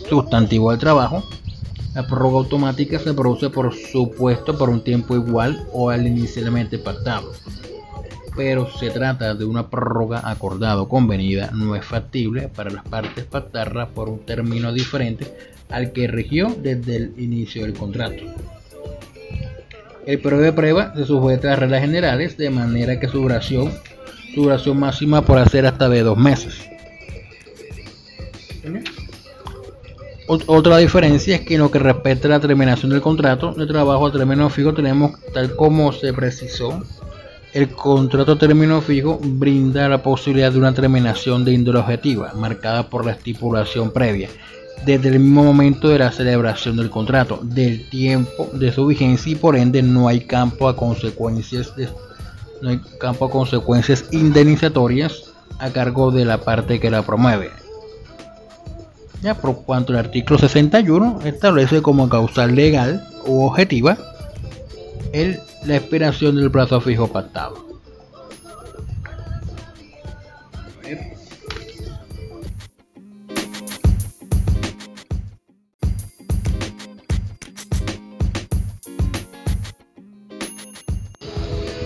sustantivo 0.08 0.70
del 0.70 0.78
trabajo. 0.78 1.24
La 1.96 2.06
prórroga 2.06 2.38
automática 2.38 3.00
se 3.00 3.12
produce 3.12 3.50
por 3.50 3.74
supuesto 3.74 4.56
por 4.56 4.70
un 4.70 4.84
tiempo 4.84 5.16
igual 5.16 5.66
o 5.72 5.90
al 5.90 6.06
inicialmente 6.06 6.78
pactado. 6.78 7.32
Pero 8.36 8.70
se 8.78 8.90
trata 8.90 9.34
de 9.34 9.44
una 9.44 9.68
prórroga 9.68 10.30
acordada 10.30 10.80
o 10.80 10.88
convenida, 10.88 11.50
no 11.52 11.74
es 11.74 11.84
factible 11.84 12.46
para 12.46 12.70
las 12.70 12.84
partes 12.84 13.24
pactarla 13.24 13.88
por 13.88 14.08
un 14.08 14.20
término 14.20 14.72
diferente 14.72 15.26
al 15.72 15.92
que 15.92 16.06
rigió 16.06 16.54
desde 16.62 16.96
el 16.96 17.14
inicio 17.16 17.62
del 17.62 17.74
contrato. 17.74 18.22
El 20.06 20.18
periodo 20.20 20.42
de 20.42 20.52
prueba 20.52 20.92
se 20.96 21.04
sujeta 21.04 21.48
a 21.48 21.50
las 21.50 21.58
reglas 21.60 21.80
generales 21.82 22.36
de 22.36 22.50
manera 22.50 22.98
que 22.98 23.08
su 23.08 23.18
duración, 23.18 23.72
su 24.34 24.42
duración 24.42 24.78
máxima 24.78 25.22
por 25.22 25.38
hacer 25.38 25.64
hasta 25.64 25.88
de 25.88 26.02
dos 26.02 26.18
meses. 26.18 26.68
Otra 30.26 30.78
diferencia 30.78 31.36
es 31.36 31.42
que 31.42 31.54
en 31.54 31.60
lo 31.60 31.70
que 31.70 31.78
respecta 31.78 32.26
a 32.28 32.30
la 32.30 32.40
terminación 32.40 32.90
del 32.90 33.00
contrato 33.00 33.52
de 33.52 33.66
trabajo 33.66 34.06
a 34.06 34.12
término 34.12 34.48
fijo 34.50 34.72
tenemos 34.72 35.12
tal 35.32 35.54
como 35.56 35.92
se 35.92 36.12
precisó 36.12 36.82
el 37.52 37.68
contrato 37.68 38.32
a 38.32 38.38
término 38.38 38.80
fijo 38.80 39.18
brinda 39.22 39.88
la 39.88 40.02
posibilidad 40.02 40.50
de 40.50 40.58
una 40.58 40.72
terminación 40.72 41.44
de 41.44 41.52
índole 41.52 41.80
objetiva 41.80 42.32
marcada 42.34 42.88
por 42.88 43.04
la 43.04 43.12
estipulación 43.12 43.90
previa 43.90 44.30
desde 44.84 45.08
el 45.08 45.20
mismo 45.20 45.44
momento 45.44 45.88
de 45.88 45.98
la 45.98 46.10
celebración 46.10 46.76
del 46.76 46.90
contrato, 46.90 47.40
del 47.42 47.88
tiempo 47.88 48.48
de 48.52 48.72
su 48.72 48.86
vigencia 48.86 49.32
y 49.32 49.36
por 49.36 49.56
ende 49.56 49.82
no 49.82 50.08
hay 50.08 50.20
campo 50.20 50.68
a 50.68 50.76
consecuencias 50.76 51.72
no 52.60 52.70
hay 52.70 52.80
campo 52.98 53.26
a 53.26 53.30
consecuencias 53.30 54.04
indemnizatorias 54.12 55.32
a 55.58 55.70
cargo 55.70 56.10
de 56.10 56.24
la 56.24 56.38
parte 56.38 56.80
que 56.80 56.90
la 56.90 57.02
promueve. 57.02 57.50
Ya 59.22 59.34
por 59.34 59.62
cuanto 59.64 59.92
el 59.92 59.98
artículo 59.98 60.38
61 60.38 61.20
establece 61.24 61.82
como 61.82 62.08
causal 62.08 62.54
legal 62.54 63.06
u 63.26 63.44
objetiva 63.44 63.96
la 65.64 65.76
expiración 65.76 66.36
del 66.36 66.50
plazo 66.50 66.80
fijo 66.80 67.08
pactado. 67.08 67.72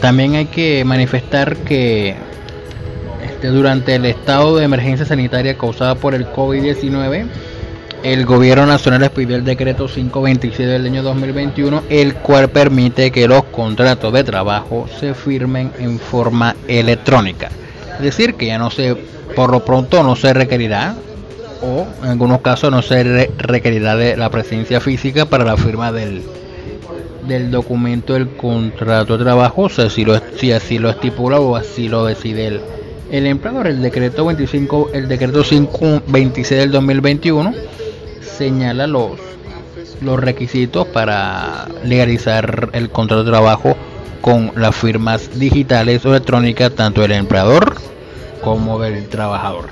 También 0.06 0.36
hay 0.36 0.44
que 0.46 0.84
manifestar 0.84 1.56
que 1.56 2.14
que 3.40 3.48
durante 3.48 3.96
el 3.96 4.04
estado 4.04 4.56
de 4.56 4.64
emergencia 4.64 5.04
sanitaria 5.04 5.58
causada 5.58 5.96
por 5.96 6.14
el 6.14 6.28
COVID-19, 6.28 7.26
el 8.04 8.24
gobierno 8.24 8.66
nacional 8.66 9.02
expidió 9.02 9.34
el 9.34 9.44
decreto 9.44 9.88
526 9.88 10.68
del 10.68 10.86
año 10.86 11.02
2021, 11.02 11.82
el 11.90 12.14
cual 12.14 12.48
permite 12.50 13.10
que 13.10 13.26
los 13.26 13.42
contratos 13.46 14.12
de 14.12 14.22
trabajo 14.22 14.86
se 15.00 15.12
firmen 15.12 15.72
en 15.80 15.98
forma 15.98 16.54
electrónica. 16.68 17.50
Es 17.96 18.02
decir, 18.02 18.34
que 18.34 18.46
ya 18.46 18.58
no 18.58 18.70
se, 18.70 18.94
por 19.34 19.50
lo 19.50 19.64
pronto 19.64 20.04
no 20.04 20.14
se 20.14 20.32
requerirá, 20.32 20.94
o 21.62 21.84
en 22.04 22.10
algunos 22.10 22.42
casos 22.42 22.70
no 22.70 22.80
se 22.80 23.28
requerirá 23.38 23.96
la 23.96 24.30
presencia 24.30 24.80
física 24.80 25.26
para 25.26 25.44
la 25.44 25.56
firma 25.56 25.90
del, 25.90 26.22
del 27.26 27.50
documento 27.50 28.14
del 28.14 28.28
contrato 28.36 29.16
de 29.16 29.24
trabajo, 29.24 29.68
si, 29.68 30.04
lo, 30.04 30.20
si 30.36 30.52
así 30.52 30.78
lo 30.78 30.90
estipula 30.90 31.40
o 31.40 31.56
así 31.56 31.88
lo 31.88 32.04
decide 32.04 32.46
el, 32.46 32.60
el 33.10 33.26
empleador. 33.26 33.66
El 33.66 33.82
decreto 33.82 34.24
25, 34.24 34.90
el 34.92 35.08
decreto 35.08 35.42
526 35.42 36.60
del 36.60 36.70
2021 36.70 37.54
señala 38.20 38.86
los, 38.86 39.12
los 40.00 40.20
requisitos 40.20 40.86
para 40.88 41.66
legalizar 41.84 42.70
el 42.72 42.90
contrato 42.90 43.24
de 43.24 43.30
trabajo 43.30 43.76
con 44.20 44.52
las 44.56 44.74
firmas 44.74 45.38
digitales 45.38 46.04
o 46.04 46.10
electrónicas 46.10 46.72
tanto 46.72 47.02
del 47.02 47.12
empleador 47.12 47.76
como 48.42 48.78
del 48.78 49.08
trabajador. 49.08 49.70